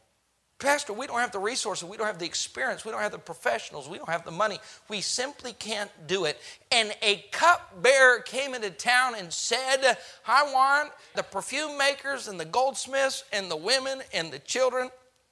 Pastor, 0.60 0.92
we 0.92 1.08
don't 1.08 1.22
have 1.22 1.32
the 1.32 1.40
resources, 1.40 1.88
we 1.88 1.96
don't 1.96 2.08
have 2.08 2.20
the 2.20 2.26
experience, 2.26 2.84
we 2.84 2.92
don't 2.92 3.00
have 3.00 3.14
the 3.14 3.18
professionals, 3.18 3.88
we 3.88 3.98
don't 3.98 4.10
have 4.10 4.26
the 4.26 4.32
money. 4.32 4.60
We 4.90 5.00
simply 5.00 5.54
can't 5.54 5.90
do 6.06 6.26
it. 6.26 6.38
And 6.70 6.94
a 7.02 7.24
cupbearer 7.32 8.20
came 8.20 8.56
into 8.56 8.72
town 8.72 9.16
and 9.18 9.32
said, 9.32 9.98
I 10.28 10.52
want 10.52 10.92
the 11.16 11.24
perfume 11.24 11.78
makers 11.78 12.28
and 12.28 12.38
the 12.38 12.44
goldsmiths 12.44 13.24
and 13.32 13.50
the 13.50 13.56
women 13.56 14.02
and 14.14 14.34
the 14.34 14.40
children 14.40 14.90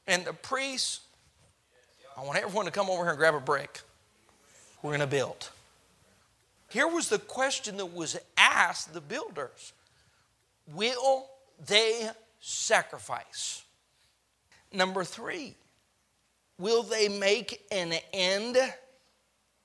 and 0.08 0.24
the 0.24 0.32
priests. 0.32 1.01
I 2.18 2.24
want 2.24 2.39
everyone 2.39 2.68
to 2.68 2.72
come 2.72 2.89
over 2.89 3.03
here 3.03 3.10
and 3.10 3.18
grab 3.18 3.36
a 3.36 3.41
brick. 3.41 3.82
We're 4.82 4.91
going 4.91 5.01
to 5.01 5.08
build. 5.08 5.49
Here 6.70 6.88
was 6.88 7.09
the 7.09 7.20
question 7.20 7.78
that 7.78 7.93
was 7.93 8.17
asked 8.38 8.93
the 8.93 9.01
builders 9.01 9.74
Will 10.74 11.26
they 11.67 12.09
sacrifice? 12.39 13.63
Number 14.72 15.03
three, 15.03 15.55
will 16.59 16.84
they 16.84 17.09
make 17.09 17.65
an 17.72 17.93
end 18.13 18.57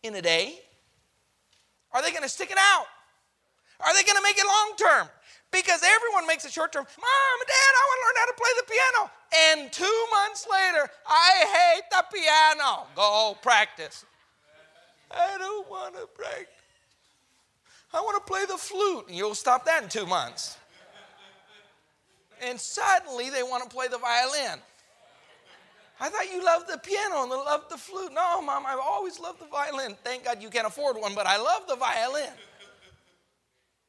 in 0.03 0.15
a 0.15 0.23
day? 0.23 0.59
Are 1.93 2.03
they 2.03 2.11
going 2.11 2.23
to 2.23 2.29
stick 2.29 2.51
it 2.51 2.59
out? 2.59 2.87
Are 3.81 3.95
they 3.95 4.03
going 4.03 4.17
to 4.17 4.23
make 4.23 4.39
it 4.39 4.47
long 4.47 4.77
term? 4.79 5.09
Because 5.53 5.83
everyone 5.85 6.27
makes 6.27 6.45
it 6.45 6.53
short 6.53 6.73
term. 6.73 6.85
Mom, 6.85 7.39
Dad, 7.47 7.73
I 7.77 7.85
want 7.87 8.01
to 8.01 8.07
learn 8.07 8.17
how 8.17 8.27
to 8.27 8.37
play 8.41 8.51
the 8.57 8.67
piano. 8.73 9.11
And 9.47 9.73
two 9.73 10.07
months 10.11 10.47
later, 10.51 10.91
I 11.07 11.45
hate 11.55 11.83
the 11.91 12.05
piano. 12.13 12.87
Go 12.97 13.37
practice. 13.43 14.05
I 15.11 15.39
don't 15.39 15.71
want 15.71 15.95
to 15.95 16.07
practice. 16.07 16.49
I 17.95 18.01
want 18.01 18.25
to 18.25 18.31
play 18.31 18.45
the 18.45 18.59
flute. 18.59 19.07
And 19.09 19.17
you'll 19.17 19.35
stop 19.35 19.65
that 19.67 19.83
in 19.85 19.89
two 19.89 20.05
months. 20.05 20.59
And 22.43 22.61
suddenly 22.61 23.31
they 23.31 23.43
want 23.43 23.63
to 23.63 23.69
play 23.75 23.89
the 23.89 23.99
violin. 23.99 24.59
I 26.01 26.09
thought 26.09 26.31
you 26.31 26.45
loved 26.45 26.69
the 26.69 26.79
piano 26.79 27.23
and 27.23 27.31
loved 27.31 27.71
the 27.71 27.79
flute. 27.79 28.13
No, 28.13 28.43
Mom, 28.43 28.65
I've 28.67 28.81
always 28.83 29.21
loved 29.21 29.41
the 29.41 29.47
violin. 29.47 29.97
Thank 30.03 30.25
God 30.25 30.43
you 30.43 30.51
can't 30.51 30.67
afford 30.67 30.97
one, 30.97 31.15
but 31.15 31.27
I 31.27 31.37
love 31.37 31.69
the 31.69 31.77
violin. 31.77 32.33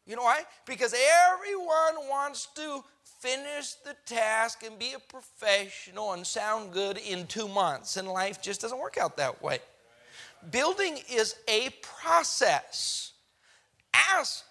You 0.06 0.16
know 0.16 0.22
why? 0.22 0.44
Because 0.68 0.94
everyone 1.34 2.08
wants 2.08 2.48
to 2.56 2.84
finish 3.20 3.74
the 3.84 3.96
task 4.06 4.64
and 4.64 4.78
be 4.78 4.94
a 4.94 5.00
professional 5.00 6.14
and 6.14 6.26
sound 6.26 6.72
good 6.72 7.00
in 7.00 7.26
two 7.26 7.48
months, 7.48 7.98
and 7.98 8.08
life 8.08 8.40
just 8.40 8.62
doesn't 8.62 8.78
work 8.78 8.98
out 9.00 9.18
that 9.18 9.42
way. 9.42 9.58
Building 10.52 11.00
is 11.12 11.36
a 11.48 11.70
process. 11.82 13.14
Ask 14.14 14.44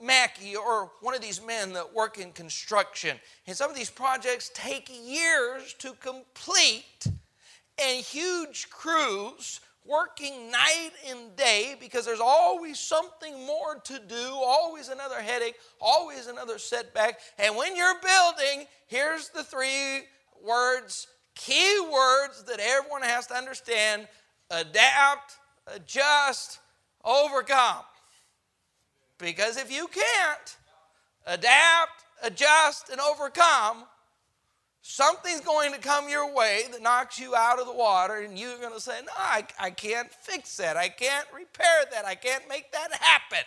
Mackie 0.00 0.56
or 0.56 0.90
one 1.00 1.14
of 1.14 1.20
these 1.20 1.44
men 1.44 1.72
that 1.74 1.94
work 1.94 2.18
in 2.18 2.32
construction. 2.32 3.16
And 3.46 3.56
some 3.56 3.70
of 3.70 3.76
these 3.76 3.90
projects 3.90 4.50
take 4.54 4.90
years 4.90 5.74
to 5.78 5.92
complete, 5.94 7.06
and 7.78 8.04
huge 8.04 8.68
crews 8.70 9.60
working 9.84 10.50
night 10.50 10.90
and 11.08 11.34
day 11.36 11.74
because 11.80 12.04
there's 12.04 12.20
always 12.20 12.78
something 12.78 13.46
more 13.46 13.80
to 13.84 13.98
do, 13.98 14.30
always 14.32 14.88
another 14.88 15.20
headache, 15.20 15.56
always 15.80 16.26
another 16.26 16.58
setback. 16.58 17.18
And 17.38 17.56
when 17.56 17.76
you're 17.76 18.00
building, 18.00 18.66
here's 18.86 19.30
the 19.30 19.42
three 19.42 20.02
words, 20.44 21.08
key 21.34 21.80
words 21.92 22.44
that 22.44 22.60
everyone 22.60 23.02
has 23.02 23.26
to 23.28 23.34
understand 23.34 24.06
adapt, 24.50 25.36
adjust, 25.74 26.60
overcome. 27.04 27.82
Because 29.22 29.56
if 29.56 29.70
you 29.70 29.86
can't 29.86 30.56
adapt, 31.28 32.04
adjust, 32.24 32.90
and 32.90 33.00
overcome, 33.00 33.84
something's 34.82 35.40
going 35.42 35.72
to 35.72 35.78
come 35.78 36.08
your 36.08 36.34
way 36.34 36.62
that 36.72 36.82
knocks 36.82 37.20
you 37.20 37.32
out 37.36 37.60
of 37.60 37.66
the 37.66 37.72
water, 37.72 38.16
and 38.16 38.36
you're 38.36 38.58
going 38.58 38.74
to 38.74 38.80
say, 38.80 38.98
No, 39.00 39.12
I, 39.16 39.46
I 39.60 39.70
can't 39.70 40.10
fix 40.10 40.56
that. 40.56 40.76
I 40.76 40.88
can't 40.88 41.26
repair 41.32 41.84
that. 41.92 42.04
I 42.04 42.16
can't 42.16 42.48
make 42.48 42.72
that 42.72 42.92
happen. 42.92 43.46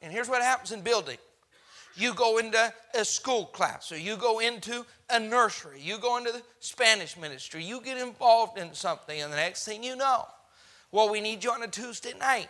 And 0.00 0.10
here's 0.10 0.30
what 0.30 0.40
happens 0.40 0.72
in 0.72 0.80
building 0.80 1.18
you 1.94 2.14
go 2.14 2.38
into 2.38 2.72
a 2.94 3.04
school 3.04 3.44
class, 3.44 3.92
or 3.92 3.98
you 3.98 4.16
go 4.16 4.38
into 4.38 4.86
a 5.10 5.20
nursery, 5.20 5.78
you 5.80 5.98
go 5.98 6.16
into 6.16 6.32
the 6.32 6.42
Spanish 6.58 7.18
ministry, 7.18 7.62
you 7.62 7.82
get 7.82 7.98
involved 7.98 8.58
in 8.58 8.72
something, 8.72 9.20
and 9.20 9.30
the 9.30 9.36
next 9.36 9.66
thing 9.66 9.84
you 9.84 9.94
know, 9.94 10.26
well, 10.90 11.10
we 11.10 11.20
need 11.20 11.44
you 11.44 11.50
on 11.50 11.62
a 11.62 11.68
Tuesday 11.68 12.14
night. 12.18 12.48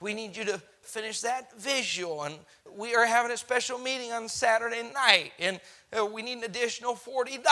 We 0.00 0.12
need 0.12 0.36
you 0.36 0.44
to 0.44 0.60
finish 0.82 1.22
that 1.22 1.58
visual, 1.58 2.22
and 2.22 2.34
we 2.76 2.94
are 2.94 3.06
having 3.06 3.32
a 3.32 3.36
special 3.36 3.78
meeting 3.78 4.12
on 4.12 4.28
Saturday 4.28 4.82
night, 4.92 5.32
and 5.38 5.60
uh, 5.98 6.04
we 6.04 6.22
need 6.22 6.38
an 6.38 6.44
additional 6.44 6.94
$40. 6.94 7.42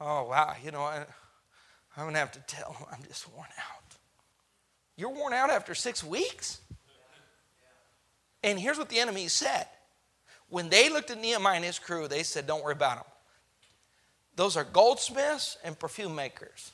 Oh, 0.00 0.24
wow, 0.24 0.54
you 0.64 0.70
know, 0.70 0.82
I, 0.82 1.04
I'm 1.96 2.04
going 2.04 2.14
to 2.14 2.20
have 2.20 2.32
to 2.32 2.40
tell 2.46 2.72
them 2.72 2.86
I'm 2.92 3.02
just 3.02 3.30
worn 3.32 3.48
out. 3.58 3.96
You're 4.96 5.10
worn 5.10 5.32
out 5.32 5.50
after 5.50 5.74
six 5.74 6.04
weeks? 6.04 6.60
And 8.42 8.58
here's 8.58 8.78
what 8.78 8.88
the 8.88 8.98
enemy 8.98 9.28
said. 9.28 9.66
When 10.48 10.68
they 10.68 10.88
looked 10.88 11.10
at 11.10 11.20
Nehemiah 11.20 11.56
and 11.56 11.64
his 11.64 11.78
crew, 11.78 12.08
they 12.08 12.22
said, 12.22 12.46
Don't 12.46 12.64
worry 12.64 12.72
about 12.72 12.96
them. 12.96 13.04
Those 14.36 14.56
are 14.56 14.64
goldsmiths 14.64 15.58
and 15.64 15.78
perfume 15.78 16.14
makers. 16.14 16.72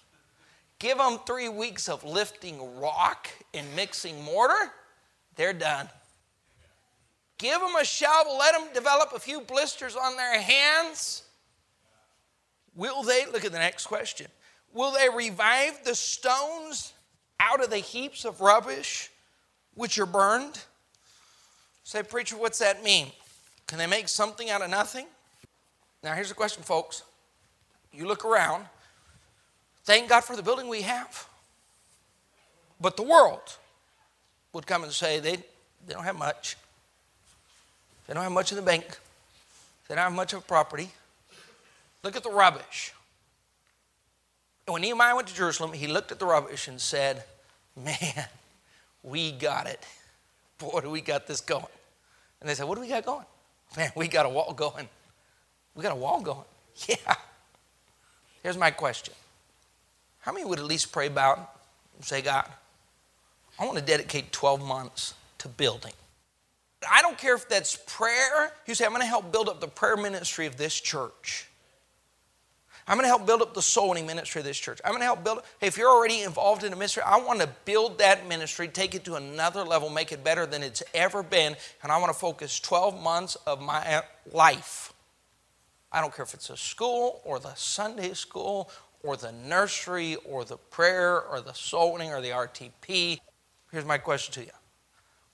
Give 0.79 0.99
them 0.99 1.19
three 1.27 1.49
weeks 1.49 1.89
of 1.89 2.05
lifting 2.05 2.79
rock 2.79 3.29
and 3.55 3.67
mixing 3.75 4.23
mortar, 4.23 4.73
they're 5.35 5.53
done. 5.53 5.89
Give 7.39 7.61
them 7.61 7.75
a 7.81 7.85
shovel, 7.85 8.39
let 8.39 8.55
them 8.55 8.69
develop 8.75 9.13
a 9.15 9.19
few 9.19 9.41
blisters 9.41 9.97
on 9.97 10.17
their 10.17 10.41
hands. 10.41 11.23
Will 12.75 13.03
they, 13.03 13.25
look 13.27 13.45
at 13.45 13.53
the 13.53 13.59
next 13.59 13.87
question, 13.87 14.27
will 14.73 14.93
they 14.93 15.09
revive 15.09 15.83
the 15.85 15.95
stones 15.95 16.93
out 17.41 17.63
of 17.63 17.71
the 17.71 17.79
heaps 17.79 18.25
of 18.25 18.41
rubbish 18.41 19.11
which 19.75 19.99
are 19.99 20.07
burned? 20.07 20.63
Say, 21.85 22.03
preacher, 22.03 22.37
what's 22.37 22.59
that 22.59 22.83
mean? 22.83 23.13
Can 23.67 23.79
they 23.79 23.87
make 23.87 24.09
something 24.09 24.51
out 24.51 24.63
of 24.63 24.71
nothing? 24.71 25.07
Now, 26.03 26.15
here's 26.15 26.29
the 26.29 26.35
question, 26.35 26.63
folks. 26.63 27.03
You 27.93 28.07
look 28.07 28.25
around, 28.25 28.67
thank 29.87 30.11
God 30.11 30.23
for 30.23 30.37
the 30.37 30.43
building 30.43 30.69
we 30.69 30.83
have. 30.83 31.27
But 32.81 32.97
the 32.97 33.03
world 33.03 33.57
would 34.53 34.67
come 34.67 34.85
and 34.85 34.93
say 34.93 35.19
they, 35.19 35.37
they 35.87 35.95
don't 35.95 36.05
have 36.05 36.19
much. 36.19 36.57
They 38.07 38.15
don't 38.15 38.23
have 38.23 38.33
much 38.33 38.53
in 38.53 38.57
the 38.57 38.63
bank. 38.63 38.99
They 39.89 39.95
don't 39.95 40.05
have 40.05 40.13
much 40.13 40.33
of 40.33 40.47
property. 40.47 40.91
Look 42.03 42.17
at 42.17 42.23
the 42.23 42.31
rubbish. 42.31 42.93
And 44.67 44.73
when 44.73 44.83
Nehemiah 44.83 45.15
went 45.15 45.29
to 45.29 45.35
Jerusalem, 45.35 45.73
he 45.73 45.87
looked 45.87 46.13
at 46.13 46.19
the 46.19 46.27
rubbish 46.27 46.69
and 46.69 46.81
said, 46.81 47.25
Man, 47.77 48.27
we 49.03 49.33
got 49.33 49.67
it. 49.67 49.87
Boy, 50.59 50.81
do 50.81 50.91
we 50.91 51.01
got 51.01 51.27
this 51.27 51.41
going. 51.41 51.65
And 52.41 52.49
they 52.49 52.55
said, 52.55 52.67
What 52.67 52.75
do 52.75 52.81
we 52.81 52.89
got 52.89 53.05
going? 53.05 53.27
Man, 53.77 53.91
we 53.95 54.09
got 54.09 54.27
a 54.27 54.29
wall 54.29 54.53
going. 54.53 54.89
We 55.75 55.83
got 55.83 55.93
a 55.93 55.97
wall 55.97 56.21
going. 56.21 56.45
Yeah. 56.89 57.15
Here's 58.43 58.59
my 58.59 58.71
question 58.71 59.15
How 60.27 60.33
many 60.33 60.45
would 60.45 60.59
at 60.59 60.65
least 60.65 60.91
pray 60.91 61.07
about 61.07 61.39
and 61.95 62.05
say, 62.05 62.21
God, 62.21 62.47
I 63.61 63.65
want 63.65 63.79
to 63.79 63.85
dedicate 63.85 64.33
12 64.33 64.61
months 64.61 65.15
to 65.39 65.49
building? 65.49 65.93
I 66.91 67.01
don't 67.01 67.17
care 67.17 67.37
if 67.37 67.49
that's 67.49 67.77
prayer. 67.87 68.53
You 68.67 68.75
say, 68.75 68.85
I'm 68.85 68.91
going 68.91 69.03
to 69.03 69.07
help 69.07 69.31
build 69.31 69.49
up 69.49 69.61
the 69.61 69.69
prayer 69.69 69.97
ministry 69.97 70.47
of 70.47 70.57
this 70.57 70.79
church. 70.81 71.47
I'm 72.89 72.97
going 72.97 73.05
to 73.05 73.09
help 73.09 73.25
build 73.25 73.41
up 73.41 73.55
the 73.55 73.63
soul 73.63 73.91
winning 73.91 74.07
ministry 74.07 74.41
of 74.41 74.45
this 74.45 74.59
church. 74.59 74.81
I'm 74.85 74.91
going 74.91 75.01
to 75.01 75.07
help 75.07 75.23
build. 75.23 75.43
Hey, 75.61 75.69
if 75.69 75.79
you're 75.79 75.91
already 75.91 76.23
involved 76.23 76.65
in 76.65 76.73
a 76.73 76.77
ministry, 76.77 77.05
I 77.07 77.19
want 77.19 77.41
to 77.41 77.49
build 77.65 77.99
that 77.99 78.27
ministry, 78.29 78.67
take 78.67 78.97
it 78.97 79.05
to 79.05 79.15
another 79.15 79.63
level, 79.63 79.91
make 79.91 80.11
it 80.11 80.25
better 80.25 80.45
than 80.45 80.65
it's 80.65 80.83
ever 80.93 81.23
been, 81.23 81.55
and 81.85 81.93
I 81.93 81.99
want 81.99 82.13
to 82.13 82.19
focus 82.19 82.59
12 82.59 83.01
months 83.01 83.37
of 83.47 83.61
my 83.61 84.03
life. 84.33 84.93
I 85.93 86.01
don't 86.01 86.15
care 86.15 86.25
if 86.25 86.35
it's 86.35 86.51
a 86.51 86.57
school 86.57 87.23
or 87.25 87.39
the 87.39 87.55
Sunday 87.55 88.13
school 88.13 88.71
or 89.07 89.17
the 89.17 89.33
nursery 89.33 90.17
or 90.25 90.45
the 90.45 90.57
prayer 90.57 91.23
or 91.23 91.41
the 91.41 91.53
soul 91.55 91.93
winning 91.93 92.11
or 92.11 92.21
the 92.21 92.31
RTP. 92.31 93.21
Here's 93.71 93.85
my 93.85 93.99
question 93.99 94.35
to 94.35 94.41
you 94.41 94.53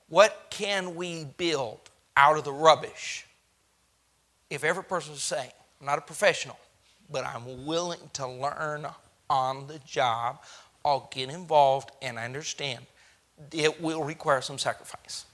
What 0.09 0.47
can 0.51 0.95
we 0.95 1.25
build 1.25 1.81
out 2.17 2.37
of 2.37 2.45
the 2.45 2.53
rubbish? 2.53 3.27
If 4.51 4.65
every 4.65 4.85
person 4.85 5.15
is 5.15 5.23
saying, 5.23 5.51
I'm 5.81 5.87
not 5.87 5.99
a 5.99 6.03
professional, 6.03 6.59
but 7.11 7.25
I'm 7.25 7.65
willing 7.65 8.11
to 8.15 8.27
learn 8.27 8.87
on 9.31 9.67
the 9.67 9.79
job. 9.81 10.43
I'll 10.85 11.09
get 11.13 11.31
involved 11.31 11.91
and 12.03 12.19
I 12.19 12.25
understand 12.25 12.85
it 13.53 13.81
will 13.81 14.05
require 14.05 14.41
some 14.41 14.59
sacrifice. 14.59 15.25